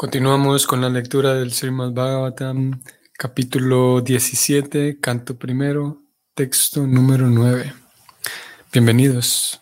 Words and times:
Continuamos 0.00 0.66
con 0.66 0.80
la 0.80 0.88
lectura 0.88 1.34
del 1.34 1.52
Srimad 1.52 1.92
Bhagavatam, 1.92 2.80
capítulo 3.12 4.00
17, 4.00 4.98
canto 4.98 5.36
primero, 5.36 6.00
texto 6.32 6.86
número 6.86 7.28
9. 7.28 7.70
Bienvenidos. 8.72 9.60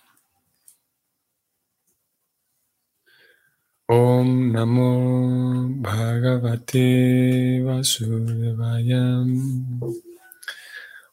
Om 3.88 4.52
Namo 4.52 5.70
Bhagavate 5.82 7.60
Vasudevaya. 7.64 9.24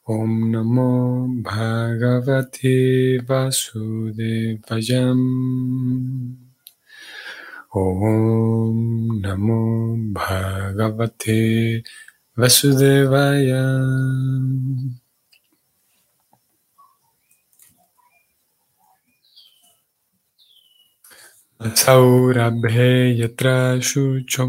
Om 0.04 0.50
Namo 0.52 1.26
Bhagavate 1.42 3.18
Vasudevaya. 3.26 5.14
ॐ 7.78 8.02
नमो 9.22 9.62
भगवते 10.18 11.40
वसुदेवाय। 12.38 13.50
सौरभे 21.80 22.92
यत्र 23.20 23.48
शुचौ 23.88 24.46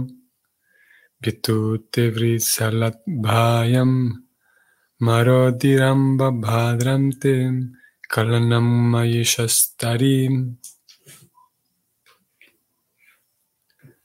पितुतिवृसलद्भायं 1.21 3.91
मरोदिरं 5.05 6.02
ते 7.21 7.35
कलनं 8.13 8.67
मयिषस्तरीम् 8.91 10.39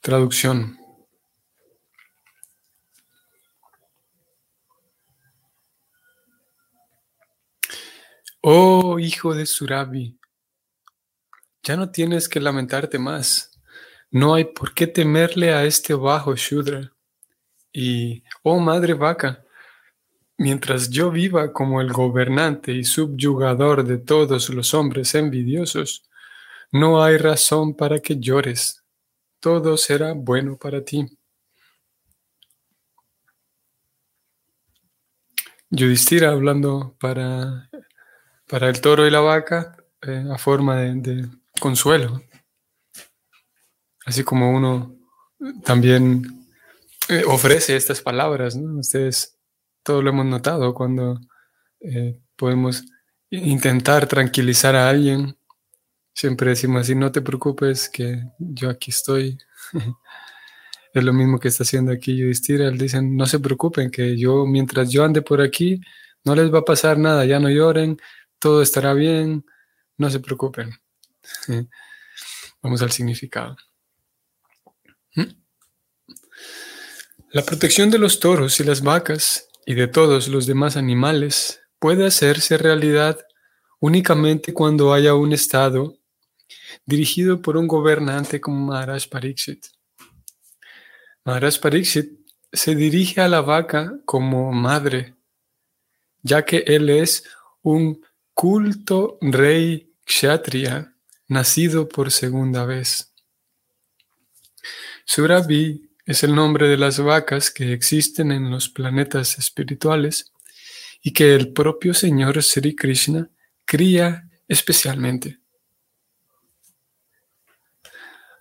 Traducción. 0.02 0.76
Oh 8.40 8.98
hijo 8.98 9.32
de 9.32 9.46
Surabi, 9.46 10.18
ya 11.62 11.76
no 11.76 11.92
tienes 11.92 12.28
que 12.28 12.40
lamentarte 12.40 12.98
más. 12.98 13.52
No 14.10 14.34
hay 14.34 14.46
por 14.46 14.74
qué 14.74 14.88
temerle 14.88 15.54
a 15.54 15.62
este 15.62 15.94
bajo 15.94 16.34
Shudra. 16.34 16.92
Y, 17.72 18.24
oh 18.42 18.58
madre 18.58 18.94
vaca, 18.94 19.44
mientras 20.36 20.90
yo 20.90 21.12
viva 21.12 21.52
como 21.52 21.80
el 21.80 21.92
gobernante 21.92 22.72
y 22.72 22.82
subyugador 22.82 23.84
de 23.84 23.98
todos 23.98 24.50
los 24.50 24.74
hombres 24.74 25.14
envidiosos, 25.14 26.02
no 26.72 27.04
hay 27.04 27.18
razón 27.18 27.76
para 27.76 28.00
que 28.00 28.18
llores 28.18 28.81
todo 29.42 29.76
será 29.76 30.12
bueno 30.12 30.56
para 30.56 30.84
ti. 30.84 31.04
Yudhishthira 35.68 36.30
hablando 36.30 36.96
para, 37.00 37.68
para 38.48 38.68
el 38.68 38.80
toro 38.80 39.04
y 39.04 39.10
la 39.10 39.18
vaca 39.18 39.76
eh, 40.02 40.24
a 40.32 40.38
forma 40.38 40.76
de, 40.76 41.28
consuelo. 41.58 42.22
Así 44.06 44.22
como 44.22 44.54
uno 44.54 44.94
también 45.64 46.46
eh, 47.08 47.24
ofrece 47.26 47.74
estas 47.74 48.00
palabras. 48.00 48.54
Ustedes 48.54 49.40
todo 49.82 50.02
lo 50.02 50.10
hemos 50.10 50.26
notado 50.26 50.72
cuando 50.72 51.18
eh, 51.80 52.20
podemos 52.36 52.84
intentar 53.28 54.06
tranquilizar 54.06 54.76
a 54.76 54.88
alguien 54.88 55.36
Siempre 56.14 56.50
decimos 56.50 56.82
así, 56.82 56.94
no 56.94 57.10
te 57.10 57.22
preocupes 57.22 57.88
que 57.88 58.22
yo 58.38 58.68
aquí 58.68 58.90
estoy. 58.90 59.38
es 60.94 61.04
lo 61.04 61.12
mismo 61.12 61.38
que 61.38 61.48
está 61.48 61.62
haciendo 61.62 61.92
aquí 61.92 62.16
Yudhishthira. 62.16 62.70
Dicen, 62.70 63.16
no 63.16 63.26
se 63.26 63.40
preocupen 63.40 63.90
que 63.90 64.16
yo, 64.18 64.44
mientras 64.46 64.90
yo 64.90 65.04
ande 65.04 65.22
por 65.22 65.40
aquí, 65.40 65.80
no 66.24 66.34
les 66.34 66.52
va 66.52 66.60
a 66.60 66.64
pasar 66.64 66.98
nada, 66.98 67.24
ya 67.24 67.40
no 67.40 67.48
lloren, 67.48 67.98
todo 68.38 68.62
estará 68.62 68.92
bien, 68.94 69.44
no 69.96 70.10
se 70.10 70.20
preocupen. 70.20 70.70
Vamos 72.62 72.82
al 72.82 72.92
significado. 72.92 73.56
¿Mm? 75.14 75.22
La 77.30 77.42
protección 77.42 77.90
de 77.90 77.98
los 77.98 78.20
toros 78.20 78.60
y 78.60 78.64
las 78.64 78.82
vacas 78.82 79.48
y 79.64 79.74
de 79.74 79.88
todos 79.88 80.28
los 80.28 80.46
demás 80.46 80.76
animales 80.76 81.60
puede 81.78 82.06
hacerse 82.06 82.58
realidad 82.58 83.18
únicamente 83.80 84.52
cuando 84.52 84.92
haya 84.92 85.14
un 85.14 85.32
estado 85.32 85.98
dirigido 86.84 87.40
por 87.40 87.56
un 87.56 87.66
gobernante 87.66 88.40
como 88.40 88.66
Maharaj 88.66 89.08
Pariksit. 89.08 89.66
Maharaj 91.24 91.58
Pariksit 91.60 92.18
se 92.52 92.74
dirige 92.74 93.20
a 93.20 93.28
la 93.28 93.40
vaca 93.40 93.98
como 94.04 94.52
madre, 94.52 95.14
ya 96.22 96.44
que 96.44 96.64
él 96.66 96.90
es 96.90 97.24
un 97.62 98.04
culto 98.34 99.18
rey 99.20 99.94
kshatriya 100.04 100.94
nacido 101.28 101.88
por 101.88 102.10
segunda 102.10 102.64
vez. 102.64 103.12
Surabhi 105.04 105.90
es 106.04 106.22
el 106.24 106.34
nombre 106.34 106.68
de 106.68 106.76
las 106.76 106.98
vacas 106.98 107.50
que 107.50 107.72
existen 107.72 108.32
en 108.32 108.50
los 108.50 108.68
planetas 108.68 109.38
espirituales 109.38 110.32
y 111.02 111.12
que 111.12 111.34
el 111.34 111.52
propio 111.52 111.94
Señor 111.94 112.42
Sri 112.42 112.74
Krishna 112.74 113.28
cría 113.64 114.28
especialmente. 114.48 115.41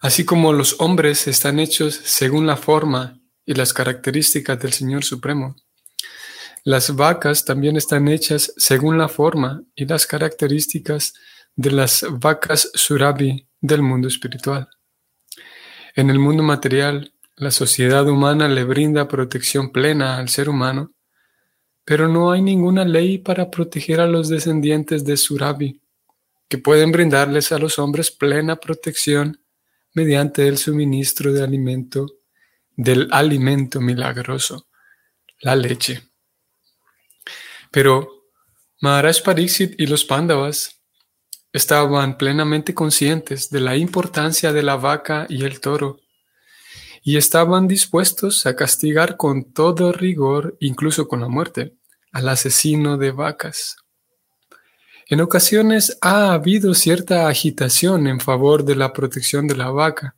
Así 0.01 0.25
como 0.25 0.51
los 0.51 0.81
hombres 0.81 1.27
están 1.27 1.59
hechos 1.59 1.93
según 1.93 2.47
la 2.47 2.57
forma 2.57 3.21
y 3.45 3.53
las 3.53 3.71
características 3.71 4.59
del 4.59 4.73
Señor 4.73 5.03
Supremo, 5.03 5.55
las 6.63 6.95
vacas 6.95 7.45
también 7.45 7.77
están 7.77 8.07
hechas 8.07 8.51
según 8.57 8.97
la 8.97 9.07
forma 9.09 9.63
y 9.75 9.85
las 9.85 10.07
características 10.07 11.13
de 11.55 11.69
las 11.69 12.03
vacas 12.09 12.71
surabi 12.73 13.47
del 13.59 13.83
mundo 13.83 14.07
espiritual. 14.07 14.69
En 15.95 16.09
el 16.09 16.17
mundo 16.17 16.41
material, 16.41 17.13
la 17.35 17.51
sociedad 17.51 18.07
humana 18.07 18.47
le 18.47 18.63
brinda 18.63 19.07
protección 19.07 19.71
plena 19.71 20.17
al 20.17 20.29
ser 20.29 20.49
humano, 20.49 20.93
pero 21.85 22.07
no 22.07 22.31
hay 22.31 22.41
ninguna 22.41 22.85
ley 22.85 23.19
para 23.19 23.51
proteger 23.51 23.99
a 23.99 24.07
los 24.07 24.29
descendientes 24.29 25.05
de 25.05 25.17
Surabi, 25.17 25.81
que 26.47 26.57
pueden 26.57 26.91
brindarles 26.91 27.51
a 27.51 27.59
los 27.59 27.77
hombres 27.77 28.09
plena 28.09 28.55
protección 28.55 29.40
mediante 29.93 30.47
el 30.47 30.57
suministro 30.57 31.33
de 31.33 31.43
alimento, 31.43 32.07
del 32.75 33.07
alimento 33.11 33.81
milagroso, 33.81 34.67
la 35.41 35.55
leche. 35.55 36.01
Pero 37.71 38.25
Maharaj 38.81 39.21
Pariksit 39.23 39.79
y 39.79 39.87
los 39.87 40.05
Pandavas 40.05 40.81
estaban 41.53 42.17
plenamente 42.17 42.73
conscientes 42.73 43.49
de 43.49 43.59
la 43.59 43.75
importancia 43.75 44.53
de 44.53 44.63
la 44.63 44.75
vaca 44.75 45.25
y 45.29 45.43
el 45.43 45.59
toro 45.59 45.99
y 47.03 47.17
estaban 47.17 47.67
dispuestos 47.67 48.45
a 48.45 48.55
castigar 48.55 49.17
con 49.17 49.53
todo 49.53 49.91
rigor, 49.91 50.57
incluso 50.59 51.07
con 51.07 51.21
la 51.21 51.27
muerte, 51.27 51.75
al 52.11 52.29
asesino 52.29 52.97
de 52.97 53.11
vacas. 53.11 53.77
En 55.11 55.19
ocasiones 55.19 55.97
ha 55.99 56.31
habido 56.31 56.73
cierta 56.73 57.27
agitación 57.27 58.07
en 58.07 58.21
favor 58.21 58.63
de 58.63 58.77
la 58.77 58.93
protección 58.93 59.45
de 59.45 59.57
la 59.57 59.69
vaca, 59.69 60.15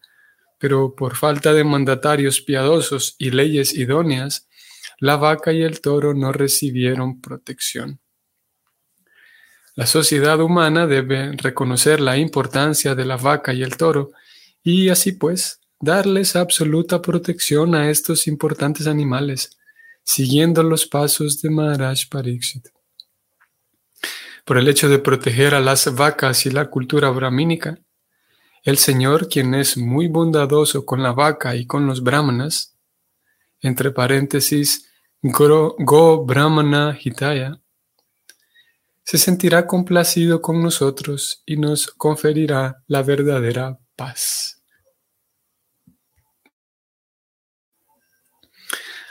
pero 0.60 0.94
por 0.94 1.16
falta 1.16 1.52
de 1.52 1.64
mandatarios 1.64 2.42
piadosos 2.42 3.16
y 3.18 3.32
leyes 3.32 3.74
idóneas, 3.74 4.48
la 5.00 5.16
vaca 5.16 5.52
y 5.52 5.64
el 5.64 5.82
toro 5.82 6.14
no 6.14 6.32
recibieron 6.32 7.22
protección. 7.22 8.02
La 9.74 9.88
sociedad 9.88 10.40
humana 10.40 10.86
debe 10.86 11.32
reconocer 11.38 12.00
la 12.00 12.18
importancia 12.18 12.94
de 12.94 13.06
la 13.06 13.18
vaca 13.18 13.52
y 13.52 13.64
el 13.64 13.76
toro 13.78 14.12
y 14.62 14.90
así 14.90 15.14
pues 15.14 15.60
darles 15.80 16.36
absoluta 16.36 17.02
protección 17.02 17.74
a 17.74 17.90
estos 17.90 18.28
importantes 18.28 18.86
animales, 18.86 19.58
siguiendo 20.04 20.62
los 20.62 20.86
pasos 20.86 21.42
de 21.42 21.50
Maharaj 21.50 22.10
Pariksit 22.12 22.68
por 24.44 24.58
el 24.58 24.68
hecho 24.68 24.90
de 24.90 25.00
proteger 25.00 25.56
a 25.56 25.62
las 25.62 25.94
vacas 25.96 26.46
y 26.46 26.52
la 26.52 26.70
cultura 26.70 27.10
brahmínica, 27.10 27.80
el 28.64 28.78
Señor, 28.78 29.28
quien 29.28 29.54
es 29.56 29.78
muy 29.78 30.08
bondadoso 30.08 30.86
con 30.86 31.04
la 31.04 31.12
vaca 31.12 31.56
y 31.56 31.66
con 31.66 31.86
los 31.86 32.04
brahmanas, 32.04 32.78
entre 33.62 33.92
paréntesis, 33.92 34.90
Go, 35.22 36.26
Brahmana 36.26 36.98
Hitaya, 37.02 37.60
se 39.06 39.18
sentirá 39.18 39.68
complacido 39.68 40.42
con 40.42 40.62
nosotros 40.62 41.44
y 41.46 41.58
nos 41.58 41.88
conferirá 41.88 42.84
la 42.88 43.04
verdadera 43.04 43.80
paz. 43.96 44.64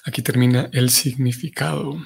Aquí 0.04 0.20
termina 0.22 0.68
el 0.72 0.90
significado. 0.90 1.96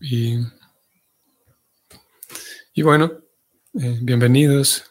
Y, 0.00 0.38
bueno, 2.82 3.12
eh, 3.74 3.98
bienvenidos, 4.00 4.84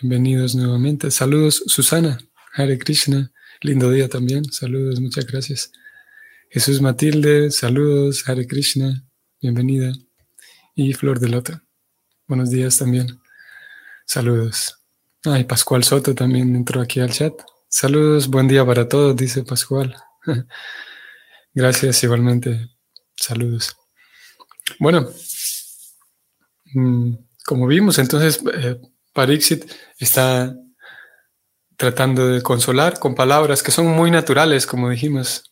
Bienvenidos 0.00 0.54
nuevamente. 0.54 1.10
Saludos, 1.10 1.64
Susana. 1.66 2.18
Hare 2.54 2.78
Krishna. 2.78 3.32
Lindo 3.62 3.90
día 3.90 4.08
también. 4.08 4.44
Saludos, 4.44 5.00
muchas 5.00 5.26
gracias. 5.26 5.72
Jesús 6.50 6.80
Matilde, 6.80 7.50
saludos. 7.50 8.28
Hare 8.28 8.46
Krishna. 8.46 9.04
Bienvenida. 9.42 9.92
Y 10.76 10.92
Flor 10.92 11.18
de 11.18 11.30
Lota. 11.30 11.64
Buenos 12.28 12.50
días 12.50 12.78
también. 12.78 13.20
Saludos. 14.06 14.78
Ay, 15.24 15.42
Pascual 15.42 15.82
Soto 15.82 16.14
también 16.14 16.54
entró 16.54 16.80
aquí 16.80 17.00
al 17.00 17.10
chat. 17.10 17.34
Saludos, 17.68 18.28
buen 18.28 18.46
día 18.46 18.64
para 18.64 18.88
todos, 18.88 19.16
dice 19.16 19.42
Pascual. 19.42 19.96
Gracias 21.54 22.04
igualmente. 22.04 22.70
Saludos. 23.16 23.77
Bueno, 24.78 25.08
mm, 26.74 27.12
como 27.44 27.66
vimos, 27.66 27.98
entonces 27.98 28.40
eh, 28.54 28.80
Parixit 29.12 29.64
está 29.98 30.54
tratando 31.76 32.28
de 32.28 32.42
consolar 32.42 32.98
con 32.98 33.14
palabras 33.14 33.62
que 33.62 33.70
son 33.70 33.86
muy 33.86 34.10
naturales, 34.10 34.66
como 34.66 34.90
dijimos. 34.90 35.44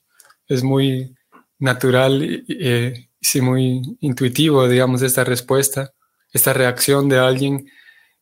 Es 0.48 0.62
muy 0.62 1.16
natural 1.58 2.22
y, 2.22 2.44
eh, 2.48 3.10
sí, 3.20 3.40
muy 3.40 3.82
intuitivo, 4.00 4.68
digamos, 4.68 5.02
esta 5.02 5.24
respuesta, 5.24 5.92
esta 6.32 6.52
reacción 6.52 7.08
de 7.08 7.18
alguien 7.18 7.66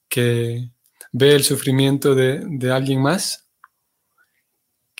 que 0.08 0.70
ve 1.12 1.35
el 1.35 1.44
sufrimiento 1.44 2.14
de, 2.14 2.43
de 2.44 2.73
alguien 2.73 3.02
más 3.02 3.44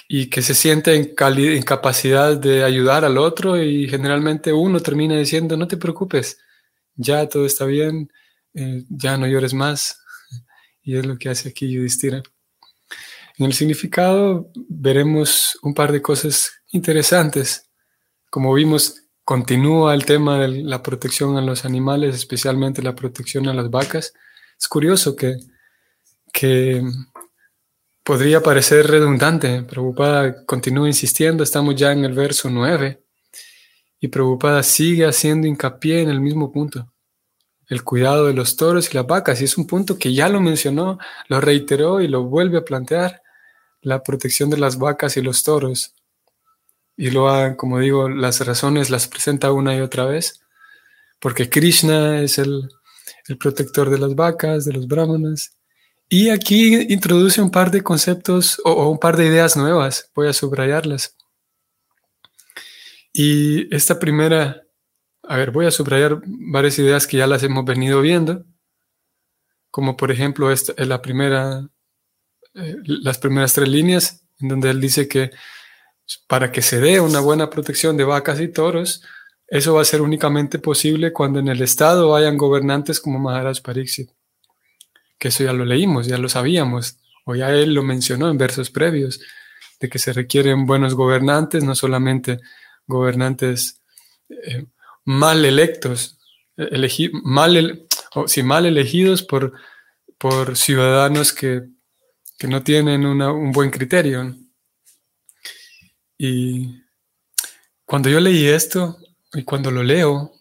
y 0.09 0.29
que 0.29 0.43
se 0.43 0.55
siente 0.55 0.95
en, 0.95 1.63
capacidad 1.63 2.37
de 2.37 2.65
ayudar 2.65 3.05
al 3.05 3.19
otro 3.19 3.61
y 3.63 3.89
generalmente 3.89 4.53
uno 4.53 4.81
termina 4.81 5.17
diciendo, 5.17 5.57
no 5.57 5.67
te 5.67 5.77
preocupes, 5.77 6.39
ya 6.95 7.29
todo 7.29 7.47
está 7.47 7.65
bien, 7.65 8.11
eh, 8.55 8.85
ya 8.89 9.17
no 9.17 9.27
llores 9.27 9.55
más. 9.55 10.01
Y 10.87 10.99
es 10.99 11.07
lo 11.07 11.17
que 11.17 11.31
hace 11.31 11.49
aquí 11.49 11.71
Yudhishthira. 11.71 12.23
En 13.39 13.47
el 13.47 13.55
significado 13.55 14.51
veremos 14.69 15.59
un 15.63 15.73
par 15.73 15.91
de 15.91 16.03
cosas 16.03 16.53
interesantes. 16.73 17.71
Como 18.29 18.53
vimos, 18.53 19.05
continúa 19.25 19.95
el 19.95 20.05
tema 20.05 20.39
de 20.41 20.49
la 20.49 20.83
protección 20.83 21.39
a 21.39 21.41
los 21.41 21.65
animales, 21.65 22.15
especialmente 22.15 22.83
la 22.83 22.95
protección 22.95 23.49
a 23.49 23.55
las 23.55 23.71
vacas. 23.71 24.13
Es 24.61 24.69
curioso 24.69 25.17
que, 25.17 25.37
que 26.33 26.83
podría 28.05 28.43
parecer 28.43 28.87
redundante. 28.87 29.63
Prabhupada 29.63 30.45
continúa 30.45 30.87
insistiendo, 30.87 31.43
estamos 31.43 31.75
ya 31.75 31.91
en 31.91 32.05
el 32.05 32.13
verso 32.13 32.51
9, 32.51 33.03
y 33.99 34.09
Prabhupada 34.09 34.63
sigue 34.63 35.07
haciendo 35.07 35.49
hincapié 35.49 36.03
en 36.03 36.11
el 36.11 36.21
mismo 36.21 36.53
punto, 36.53 36.93
el 37.69 37.83
cuidado 37.83 38.27
de 38.27 38.35
los 38.35 38.57
toros 38.57 38.91
y 38.91 38.95
las 38.95 39.07
vacas, 39.07 39.41
y 39.41 39.45
es 39.45 39.57
un 39.57 39.67
punto 39.67 39.99
que 39.99 40.13
ya 40.13 40.29
lo 40.29 40.41
mencionó, 40.41 40.99
lo 41.29 41.41
reiteró 41.41 42.03
y 42.03 42.09
lo 42.09 42.25
vuelve 42.25 42.59
a 42.59 42.65
plantear, 42.65 43.23
la 43.81 44.03
protección 44.03 44.51
de 44.51 44.59
las 44.59 44.79
vacas 44.79 45.17
y 45.17 45.23
los 45.23 45.43
toros. 45.43 45.95
Y 46.97 47.11
lo 47.11 47.29
ha, 47.29 47.57
como 47.57 47.81
digo, 47.81 48.09
las 48.09 48.47
razones 48.47 48.89
las 48.89 49.09
presenta 49.09 49.53
una 49.53 49.75
y 49.75 49.81
otra 49.81 50.05
vez, 50.05 50.43
porque 51.21 51.51
Krishna 51.51 52.21
es 52.21 52.39
el, 52.39 52.69
el 53.29 53.39
protector 53.39 53.91
de 53.91 53.99
las 53.99 54.15
vacas, 54.15 54.65
de 54.65 54.75
los 54.75 54.87
brahmanas, 54.87 55.57
y 56.09 56.31
aquí 56.31 56.75
introduce 56.93 57.41
un 57.41 57.51
par 57.51 57.71
de 57.71 57.83
conceptos 57.83 58.61
o, 58.65 58.91
un 58.91 58.99
par 58.99 59.17
de 59.17 59.27
ideas 59.27 59.57
nuevas, 59.57 60.11
voy 60.15 60.29
a 60.29 60.33
subrayarlas. 60.33 61.17
Y 63.13 63.75
esta 63.75 63.99
primera, 63.99 64.63
a 65.23 65.37
ver, 65.37 65.51
voy 65.51 65.67
a 65.67 65.71
subrayar 65.71 66.21
varias 66.25 66.79
ideas 66.79 67.07
que 67.07 67.17
ya 67.17 67.27
las 67.27 67.43
hemos 67.43 67.65
venido 67.65 68.01
viendo, 68.01 68.45
como 69.71 69.97
por 69.97 70.11
ejemplo 70.11 70.51
esta, 70.53 70.73
la 70.85 71.01
primera, 71.01 71.69
eh, 72.55 72.77
las 72.85 73.19
primeras 73.19 73.55
tres 73.55 73.69
líneas, 73.69 74.25
en 74.41 74.49
donde 74.49 74.71
él 74.71 74.81
dice 74.81 75.09
que 75.09 75.31
para 76.29 76.53
que 76.53 76.61
se 76.61 76.81
dé 76.81 77.01
una 77.01 77.21
buena 77.21 77.49
protección 77.49 77.97
de 77.97 78.05
vacas 78.05 78.41
y 78.41 78.49
toros, 78.49 79.03
eso 79.47 79.75
va 79.75 79.83
a 79.83 79.87
ser 79.87 80.03
únicamente 80.03 80.59
posible 80.59 81.13
cuando 81.13 81.39
en 81.39 81.49
el 81.49 81.63
Estado 81.63 82.15
hayan 82.15 82.37
gobernantes 82.37 83.01
como 83.01 83.19
Maharaj 83.19 83.63
Pariksit 83.63 84.11
que 85.25 85.29
eso 85.29 85.43
ya 85.43 85.55
lo 85.55 85.65
leímos, 85.65 86.07
ya 86.07 86.19
lo 86.19 86.29
sabíamos, 86.29 86.99
o 87.25 87.35
ya 87.35 87.49
él 87.49 87.73
lo 87.73 87.83
mencionó 87.83 88.29
en 88.29 88.37
versos 88.37 88.69
previos, 88.69 89.21
de 89.81 89.89
que 89.89 89.99
se 89.99 90.13
requieren 90.13 90.67
buenos 90.67 90.95
gobernantes, 90.95 91.65
no 91.65 91.75
solamente 91.75 92.41
gobernantes 92.87 93.81
eh, 94.29 94.67
mal 95.07 95.47
electos, 95.47 96.19
mal, 97.23 97.87
o, 98.15 98.27
mal 98.45 98.67
elegidos 98.67 99.23
por, 99.23 99.55
por 100.19 100.59
ciudadanos 100.59 101.33
que, 101.33 101.63
no 102.47 102.63
tienen 102.63 103.07
un 103.07 103.53
buen 103.53 103.71
criterio. 103.71 104.37
Y 106.19 106.83
cuando 107.87 108.11
yo 108.11 108.21
leí 108.21 108.47
esto, 108.47 108.99
y 109.33 109.43
cuando 109.45 109.71
lo 109.71 109.83
leo, 109.83 110.35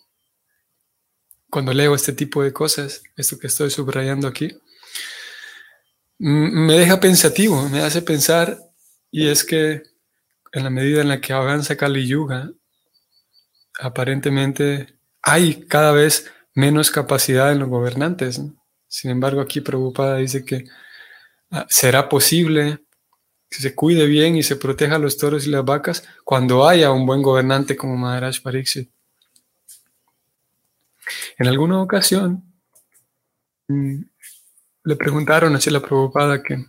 cuando 1.49 1.71
leo 1.71 1.95
este 1.95 2.11
tipo 2.11 2.43
de 2.43 2.51
cosas, 2.51 3.01
esto 3.15 3.39
que 3.39 3.47
estoy 3.47 3.69
subrayando 3.69 4.27
aquí, 4.27 4.49
me 6.19 6.73
deja 6.73 6.99
pensativo, 6.99 7.69
me 7.69 7.81
hace 7.81 8.01
pensar, 8.01 8.57
y 9.11 9.27
es 9.27 9.43
que 9.43 9.83
en 10.51 10.63
la 10.63 10.69
medida 10.69 11.01
en 11.01 11.09
la 11.09 11.19
que 11.19 11.33
avanza 11.33 11.75
Kali 11.75 12.07
Yuga, 12.07 12.51
aparentemente 13.79 14.99
hay 15.21 15.65
cada 15.67 15.91
vez 15.91 16.31
menos 16.53 16.91
capacidad 16.91 17.51
en 17.51 17.59
los 17.59 17.69
gobernantes. 17.69 18.41
Sin 18.87 19.11
embargo, 19.11 19.41
aquí 19.41 19.61
Prabhupada 19.61 20.17
dice 20.17 20.45
que 20.45 20.65
ah, 21.51 21.65
será 21.69 22.09
posible 22.09 22.79
que 23.49 23.57
se 23.57 23.75
cuide 23.75 24.07
bien 24.07 24.35
y 24.35 24.43
se 24.43 24.55
proteja 24.55 24.95
a 24.95 24.99
los 24.99 25.17
toros 25.17 25.45
y 25.45 25.51
las 25.51 25.63
vacas 25.63 26.03
cuando 26.23 26.67
haya 26.67 26.91
un 26.91 27.05
buen 27.05 27.21
gobernante 27.21 27.75
como 27.75 27.95
Maharaj 27.97 28.41
Pariksit. 28.41 28.89
En 31.37 31.47
alguna 31.47 31.81
ocasión, 31.81 32.43
mm, 33.67 34.01
le 34.83 34.95
preguntaron 34.95 35.55
a 35.55 35.59
la 35.65 35.79
Prabhupada 35.79 36.41
que, 36.43 36.65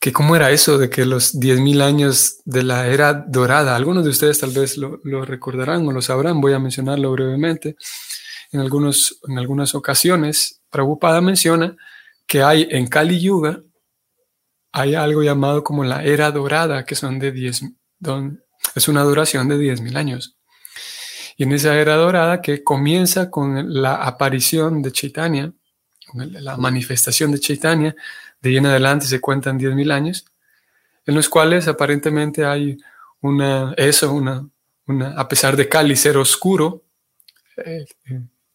que 0.00 0.12
cómo 0.12 0.36
era 0.36 0.50
eso 0.50 0.78
de 0.78 0.88
que 0.88 1.04
los 1.04 1.34
10.000 1.34 1.82
años 1.82 2.38
de 2.44 2.62
la 2.62 2.86
era 2.86 3.12
dorada, 3.12 3.76
algunos 3.76 4.04
de 4.04 4.10
ustedes 4.10 4.38
tal 4.38 4.50
vez 4.50 4.76
lo, 4.76 5.24
recordarán 5.24 5.86
o 5.86 5.92
lo 5.92 6.02
sabrán, 6.02 6.40
voy 6.40 6.52
a 6.52 6.58
mencionarlo 6.58 7.12
brevemente. 7.12 7.76
En, 8.52 8.60
algunos, 8.60 9.20
en 9.28 9.38
algunas 9.38 9.74
ocasiones, 9.74 10.62
Prabhupada 10.70 11.20
menciona 11.20 11.76
que 12.26 12.42
hay 12.42 12.66
en 12.70 12.86
Kali 12.86 13.20
Yuga, 13.20 13.62
hay 14.72 14.94
algo 14.94 15.22
llamado 15.22 15.64
como 15.64 15.84
la 15.84 16.04
era 16.04 16.30
dorada, 16.30 16.84
que 16.84 16.94
son 16.94 17.18
de 17.18 17.32
10, 17.32 17.62
es 18.74 18.88
una 18.88 19.02
duración 19.02 19.48
de 19.48 19.58
10.000 19.58 19.96
años. 19.96 20.38
Y 21.36 21.44
en 21.44 21.52
esa 21.52 21.78
era 21.78 21.96
dorada 21.96 22.40
que 22.40 22.64
comienza 22.64 23.30
con 23.30 23.80
la 23.82 23.94
aparición 23.94 24.82
de 24.82 24.92
Chaitanya, 24.92 25.52
la 26.14 26.56
manifestación 26.56 27.32
de 27.32 27.40
Chaitanya, 27.40 27.94
de 28.40 28.50
ahí 28.50 28.56
en 28.56 28.66
adelante 28.66 29.06
se 29.06 29.20
cuentan 29.20 29.58
10.000 29.58 29.92
años, 29.92 30.24
en 31.06 31.14
los 31.14 31.28
cuales 31.28 31.68
aparentemente 31.68 32.44
hay 32.44 32.78
una, 33.20 33.74
eso, 33.76 34.12
una, 34.12 34.48
una 34.86 35.10
a 35.18 35.28
pesar 35.28 35.56
de 35.56 35.68
Kali 35.68 35.96
ser 35.96 36.16
oscuro, 36.16 36.84
eh, 37.56 37.84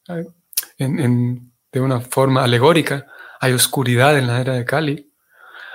eh, 0.07 1.10
de 1.72 1.79
una 1.79 2.00
forma 2.00 2.43
alegórica, 2.43 3.07
hay 3.39 3.53
oscuridad 3.53 4.17
en 4.17 4.27
la 4.27 4.39
era 4.39 4.53
de 4.53 4.65
Kali. 4.65 5.12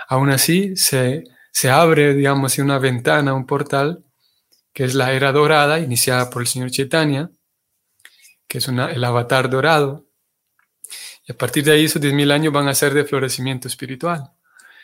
Aún 0.09 0.31
así, 0.31 0.77
se, 0.77 1.25
se 1.51 1.71
abre, 1.71 2.15
digamos, 2.15 2.59
una 2.59 2.79
ventana, 2.79 3.35
un 3.35 3.47
portal, 3.47 4.05
que 4.73 4.85
es 4.85 4.95
la 4.95 5.13
era 5.13 5.33
dorada, 5.33 5.81
iniciada 5.81 6.31
por 6.31 6.43
el 6.43 6.49
señor 6.49 6.71
Chaitanya, 6.71 7.31
que 8.47 8.59
es 8.59 8.69
una, 8.69 8.91
el 8.91 9.05
avatar 9.05 9.51
dorado, 9.51 10.08
y 11.29 11.33
a 11.33 11.37
partir 11.37 11.63
de 11.63 11.73
ahí 11.73 11.85
esos 11.85 12.01
10.000 12.01 12.33
años 12.33 12.53
van 12.53 12.69
a 12.69 12.75
ser 12.75 12.95
de 12.95 13.05
florecimiento 13.05 13.69
espiritual. 13.69 14.33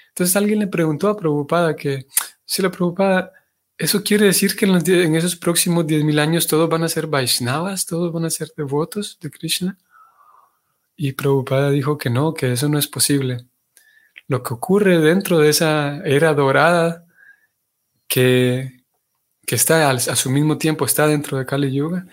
Entonces 0.09 0.37
alguien 0.37 0.59
le 0.59 0.67
preguntó 0.67 1.09
a 1.09 1.17
Prabhupada 1.17 1.75
que, 1.75 2.07
si 2.45 2.61
la 2.61 2.71
Prabhupada, 2.71 3.33
¿eso 3.79 4.03
quiere 4.05 4.27
decir 4.27 4.55
que 4.55 4.67
en, 4.67 5.17
esos 5.17 5.37
próximos 5.37 5.87
10.000 5.87 6.21
años 6.21 6.47
todos 6.47 6.69
van 6.69 6.85
a 6.85 6.89
ser 6.89 7.07
Vaishnavas, 7.07 7.87
todos 7.87 8.13
van 8.13 8.27
a 8.27 8.31
ser 8.31 8.53
devotos 8.55 9.19
de 9.21 9.31
Krishna? 9.31 9.79
Y 10.97 11.13
Prabhupada 11.13 11.71
dijo 11.71 11.97
que 11.97 12.11
no, 12.11 12.35
que 12.35 12.53
eso 12.53 12.69
no 12.69 12.79
es 12.79 12.89
posible. 12.89 13.47
Lo 14.29 14.43
que 14.43 14.53
ocurre 14.53 14.99
dentro 14.99 15.39
de 15.39 15.49
esa 15.49 15.97
era 16.05 16.35
dorada 16.35 17.07
que, 18.07 18.85
que 19.47 19.55
está 19.55 19.91
a 19.91 19.99
su 19.99 20.29
mismo 20.29 20.59
tiempo 20.59 20.85
está 20.85 21.07
dentro 21.07 21.39
de 21.39 21.47
Kali 21.47 21.73
Yuga, 21.73 22.07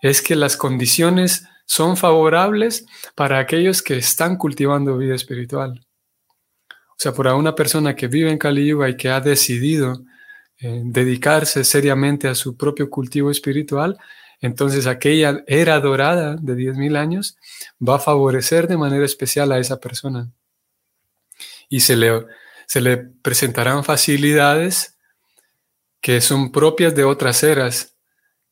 es 0.00 0.22
que 0.22 0.36
las 0.36 0.56
condiciones 0.56 1.48
son 1.64 1.96
favorables 1.96 2.86
para 3.14 3.38
aquellos 3.38 3.82
que 3.82 3.96
están 3.96 4.36
cultivando 4.36 4.96
vida 4.96 5.14
espiritual. 5.14 5.84
O 6.90 6.96
sea, 6.98 7.12
para 7.12 7.34
una 7.34 7.54
persona 7.54 7.96
que 7.96 8.06
vive 8.06 8.30
en 8.30 8.38
Kali 8.38 8.66
Yuga 8.66 8.88
y 8.88 8.96
que 8.96 9.10
ha 9.10 9.20
decidido 9.20 10.04
eh, 10.58 10.82
dedicarse 10.84 11.64
seriamente 11.64 12.28
a 12.28 12.34
su 12.34 12.56
propio 12.56 12.88
cultivo 12.88 13.30
espiritual, 13.30 13.98
entonces 14.40 14.86
aquella 14.86 15.42
era 15.46 15.80
dorada 15.80 16.36
de 16.36 16.54
10.000 16.54 16.96
años 16.96 17.36
va 17.80 17.96
a 17.96 18.00
favorecer 18.00 18.68
de 18.68 18.76
manera 18.76 19.04
especial 19.04 19.50
a 19.52 19.58
esa 19.58 19.80
persona. 19.80 20.30
y 21.68 21.80
se 21.80 21.96
le, 21.96 22.26
se 22.66 22.80
le 22.80 22.98
presentarán 22.98 23.84
facilidades 23.84 24.96
que 26.00 26.20
son 26.20 26.52
propias 26.52 26.94
de 26.94 27.04
otras 27.04 27.42
eras, 27.42 27.96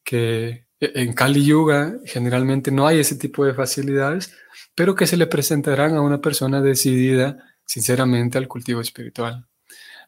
que 0.03 0.67
en 0.83 1.13
Kali 1.13 1.45
Yuga 1.45 1.95
generalmente 2.05 2.73
no 2.73 2.89
hay 2.89 2.99
ese 2.99 3.15
tipo 3.15 3.45
de 3.45 3.55
facilidades, 3.55 4.35
pero 4.75 4.97
que 4.97 5.07
se 5.07 5.17
le 5.17 5.29
presentarán 5.29 5.95
a 5.95 6.01
una 6.01 6.21
persona 6.21 6.61
decidida 6.61 7.39
sinceramente 7.65 8.37
al 8.37 8.49
cultivo 8.49 8.81
espiritual. 8.81 9.47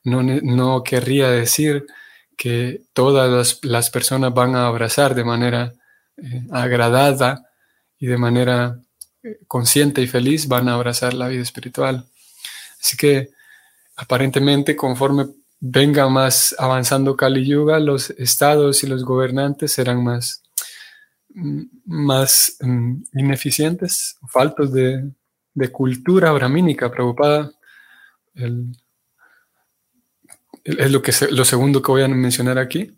No, 0.02 0.83
querría 0.83 1.31
decir 1.31 1.87
que 2.37 2.83
todas 2.93 3.61
las, 3.62 3.90
personas 3.90 4.35
van 4.35 4.57
a 4.57 4.66
abrazar 4.66 5.14
de 5.14 5.25
manera 5.25 5.75
eh, 6.16 6.43
agradada 6.50 7.49
y 7.99 8.07
de 8.07 8.19
manera 8.19 8.81
eh, 9.23 9.38
consciente 9.47 10.02
y 10.02 10.09
feliz, 10.09 10.49
van 10.49 10.69
a 10.69 10.75
abrazar 10.75 11.14
la 11.14 11.28
vida 11.28 11.43
espiritual. 11.43 12.04
Así 12.83 12.97
que 12.97 13.31
aparentemente 13.97 14.75
conforme 14.75 15.26
venga 15.61 16.09
más 16.09 16.54
avanzando 16.59 17.16
Kali 17.16 17.47
Yuga, 17.47 17.78
los 17.78 18.11
estados 18.11 18.83
y 18.83 18.88
los 18.88 19.04
gobernantes 19.04 19.73
serán 19.73 20.02
más 20.02 20.43
más 21.35 22.57
mm, 22.61 23.03
ineficientes, 23.14 24.17
faltos 24.29 24.73
de, 24.73 25.11
cultura 25.73 26.33
brahmínica, 26.33 26.91
preocupada. 26.91 27.53
es 30.64 30.91
lo, 30.91 31.03
que 31.03 31.12
lo 31.31 31.45
segundo 31.45 31.81
que 31.83 31.93
voy 31.93 32.03
a 32.03 32.09
mencionar 32.09 32.59
aquí. 32.59 32.91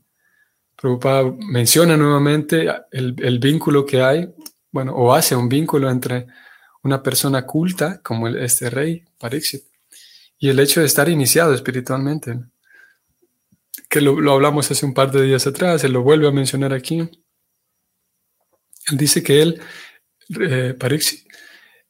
Prabhupada 0.76 1.35
menciona 1.50 1.97
nuevamente 1.97 2.66
el, 2.90 3.38
vínculo 3.38 3.85
que 3.87 4.02
hay, 4.02 4.35
bueno, 4.71 4.95
o 4.95 5.14
hace 5.14 5.35
un 5.35 5.49
vínculo 5.49 5.90
entre 5.90 6.26
una 6.83 7.02
persona 7.02 7.47
culta, 7.47 8.00
como 8.02 8.28
este 8.28 8.71
rey, 8.71 9.05
Pariksit, 9.19 9.64
y 10.38 10.50
el 10.50 10.61
hecho 10.61 10.81
de 10.81 10.87
estar 10.87 11.09
iniciado 11.09 11.55
espiritualmente. 11.55 12.38
Que 13.88 14.00
lo, 14.00 14.21
lo 14.21 14.33
hablamos 14.33 14.71
hace 14.71 14.85
un 14.85 14.95
par 14.95 15.11
de 15.11 15.23
días 15.23 15.47
atrás, 15.47 15.81
se 15.81 15.88
lo 15.88 16.02
vuelve 16.02 16.28
a 16.28 16.33
mencionar 16.33 16.73
aquí. 16.75 17.09
Él 18.90 18.97
dice 18.97 19.23
que 19.23 19.43
él, 19.43 19.61
eh, 20.40 20.76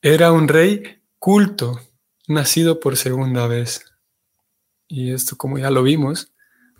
era 0.02 0.32
un 0.32 0.48
rey 0.48 1.02
culto, 1.18 1.80
nacido 2.28 2.80
por 2.80 2.96
segunda 2.96 3.46
vez. 3.46 3.84
Y 4.88 5.12
esto, 5.12 5.36
como 5.36 5.58
ya 5.58 5.70
lo 5.70 5.82
vimos, 5.82 6.32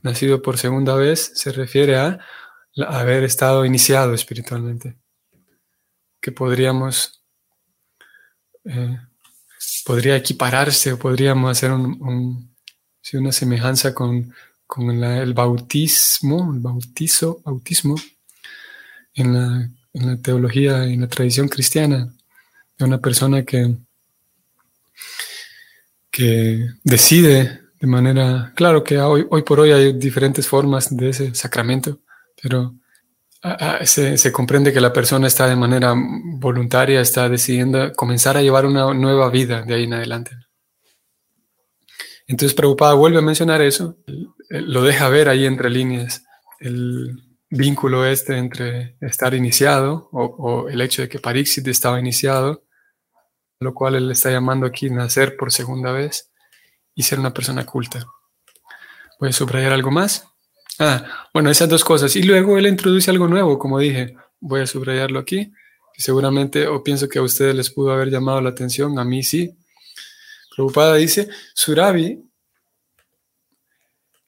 nacido 0.03 0.43
por 0.43 0.59
segunda 0.59 0.95
vez 0.95 1.33
se 1.35 1.53
refiere 1.53 1.97
a 1.97 2.21
haber 2.89 3.25
estado 3.25 3.65
iniciado 3.65 4.15
espiritualmente. 4.15 4.97
Que 6.21 6.33
podríamos, 6.33 7.23
eh, 8.65 8.99
podría 9.85 10.17
equipararse 10.17 10.93
o 10.93 10.99
podríamos 10.99 11.51
hacer 11.51 11.73
una 11.73 13.33
semejanza 13.33 13.95
con, 13.95 14.33
el 14.79 15.35
bautismo, 15.35 16.53
el 16.53 16.61
bautizo, 16.61 17.41
bautismo 17.45 17.95
en 19.15 19.35
la 19.35 19.71
en 19.97 20.07
la 20.07 20.17
teología 20.19 20.87
y 20.87 20.95
en 20.95 21.00
la 21.00 21.09
tradición 21.09 21.49
cristiana 21.49 22.12
de 22.79 22.85
una 22.85 22.99
persona 22.99 23.45
que, 23.45 23.75
que 26.11 26.69
decide 26.85 27.62
de 27.81 27.87
manera, 27.87 28.53
claro 28.55 28.85
que 28.85 28.99
hoy, 28.99 29.26
hoy 29.31 29.43
por 29.43 29.61
hoy 29.61 29.71
hay 29.73 29.93
diferentes 29.95 30.47
formas 30.47 30.95
de 30.95 31.11
ese 31.11 31.35
sacramento, 31.35 32.00
pero 32.43 32.75
ah, 33.43 33.57
ah, 33.81 33.87
se, 33.87 34.19
se, 34.19 34.33
comprende 34.33 34.73
que 34.73 34.81
la 34.81 34.93
persona 34.93 35.26
está 35.26 35.47
de 35.47 35.57
manera 35.57 35.95
voluntaria, 35.97 37.00
está 37.00 37.29
decidiendo 37.29 37.93
comenzar 37.95 38.37
a 38.37 38.43
llevar 38.43 38.67
una 38.67 38.93
nueva 38.93 39.31
vida 39.31 39.62
de 39.62 39.75
ahí 39.75 39.85
en 39.85 39.95
adelante. 39.95 40.33
Entonces 42.26 42.55
Prabhupada 42.55 42.95
vuelve 42.95 43.19
a 43.19 43.23
mencionar 43.23 43.62
eso, 43.62 43.97
lo 44.49 44.83
deja 44.83 45.09
ver 45.09 45.29
ahí 45.29 45.47
entre 45.47 45.71
líneas. 45.71 46.25
El, 46.59 47.25
vínculo 47.50 48.05
este 48.07 48.37
entre 48.37 48.97
estar 49.00 49.35
iniciado 49.35 50.09
o, 50.12 50.69
el 50.69 50.81
hecho 50.81 51.03
de 51.03 51.09
que 51.09 51.19
Parixit 51.19 51.67
estaba 51.69 52.00
iniciado, 52.00 52.65
lo 53.61 53.75
cual 53.75 53.95
él 53.95 54.11
está 54.11 54.31
llamando 54.31 54.67
aquí 54.67 54.91
nacer 54.91 55.37
por 55.37 55.53
segunda 55.53 55.93
vez 55.93 56.31
y 56.95 57.03
ser 57.03 57.19
una 57.19 57.33
persona 57.33 57.65
culta. 57.65 58.07
A 59.21 59.33
subrayar 59.33 59.73
algo 59.73 59.91
más. 59.91 60.29
Ah, 60.79 61.29
bueno, 61.33 61.50
esas 61.50 61.69
dos 61.69 61.85
cosas. 61.85 62.15
Y 62.17 62.23
luego 62.23 62.59
él 62.59 62.67
introduce 62.67 63.11
algo 63.11 63.29
nuevo, 63.29 63.59
como 63.59 63.79
dije, 63.79 64.15
voy 64.41 64.61
a 64.61 64.67
subrayarlo 64.67 65.19
aquí, 65.19 65.53
seguramente 65.97 66.67
o 66.67 66.83
pienso 66.83 67.09
que 67.09 67.19
a 67.19 67.23
ustedes 67.23 67.55
les 67.55 67.71
pudo 67.71 67.93
haber 67.93 68.11
llamado 68.11 68.41
la 68.41 68.50
atención, 68.50 68.99
a 68.99 69.05
mí 69.05 69.23
sí. 69.23 69.57
Preocupada 70.55 70.97
dice, 70.97 71.29
Surabi 71.55 72.25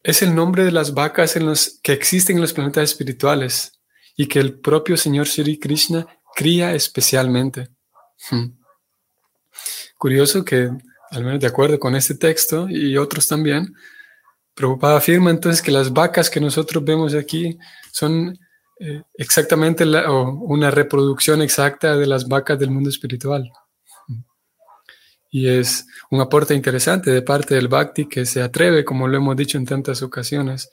es 0.02 0.22
el 0.22 0.34
nombre 0.34 0.64
de 0.64 0.72
las 0.72 0.94
vacas 0.94 1.36
en 1.36 1.46
los, 1.46 1.80
que 1.82 1.92
existen 1.92 2.36
en 2.36 2.42
los 2.42 2.52
planetas 2.52 2.84
espirituales 2.84 3.80
y 4.16 4.26
que 4.26 4.40
el 4.40 4.58
propio 4.58 4.96
Señor 4.96 5.26
Sri 5.26 5.58
Krishna 5.58 6.06
cría 6.34 6.74
especialmente. 6.74 7.68
Hmm. 8.30 8.58
Curioso 9.96 10.44
que, 10.44 10.70
al 11.10 11.24
menos 11.24 11.40
de 11.40 11.46
acuerdo 11.46 11.78
con 11.78 11.96
este 11.96 12.14
texto 12.14 12.68
y 12.68 12.96
otros 12.96 13.26
también, 13.26 13.74
Prabhupada 14.54 14.98
afirma 14.98 15.30
entonces 15.30 15.62
que 15.62 15.70
las 15.70 15.92
vacas 15.92 16.28
que 16.30 16.40
nosotros 16.40 16.84
vemos 16.84 17.14
aquí 17.14 17.56
son 17.92 18.36
eh, 18.80 19.02
exactamente 19.14 19.84
una 19.84 20.70
reproducción 20.70 21.42
exacta 21.42 21.96
de 21.96 22.06
las 22.06 22.26
vacas 22.26 22.58
del 22.58 22.70
mundo 22.70 22.90
espiritual. 22.90 23.50
Y 25.30 25.48
es 25.48 25.86
un 26.10 26.20
aporte 26.20 26.54
interesante 26.54 27.10
de 27.10 27.22
parte 27.22 27.54
del 27.54 27.68
Bhakti 27.68 28.06
que 28.06 28.24
se 28.24 28.42
atreve, 28.42 28.84
como 28.84 29.06
lo 29.06 29.16
hemos 29.16 29.36
dicho 29.36 29.58
en 29.58 29.66
tantas 29.66 30.02
ocasiones, 30.02 30.70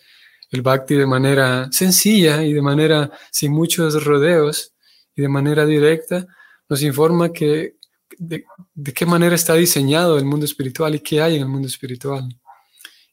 el 0.52 0.62
Bhakti 0.62 0.96
de 0.96 1.06
manera 1.06 1.68
sencilla 1.72 2.44
y 2.44 2.54
de 2.54 2.62
manera 2.62 3.12
sin 3.32 3.52
muchos 3.52 4.04
rodeos 4.04 4.74
y 5.16 5.22
de 5.22 5.30
manera 5.30 5.66
directa 5.66 6.26
nos 6.70 6.82
informa 6.82 7.32
que 7.32 7.76
de, 8.18 8.46
qué 8.94 9.06
manera 9.06 9.36
está 9.36 9.56
diseñado 9.56 10.18
el 10.18 10.26
mundo 10.26 10.46
espiritual 10.46 10.96
y 10.96 11.00
qué 11.00 11.22
hay 11.22 11.36
en 11.36 11.42
el 11.42 11.48
mundo 11.50 11.68
espiritual. 11.68 12.28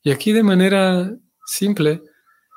Y 0.02 0.10
aquí 0.10 0.32
de 0.32 0.42
manera 0.42 1.10
simple, 1.46 2.02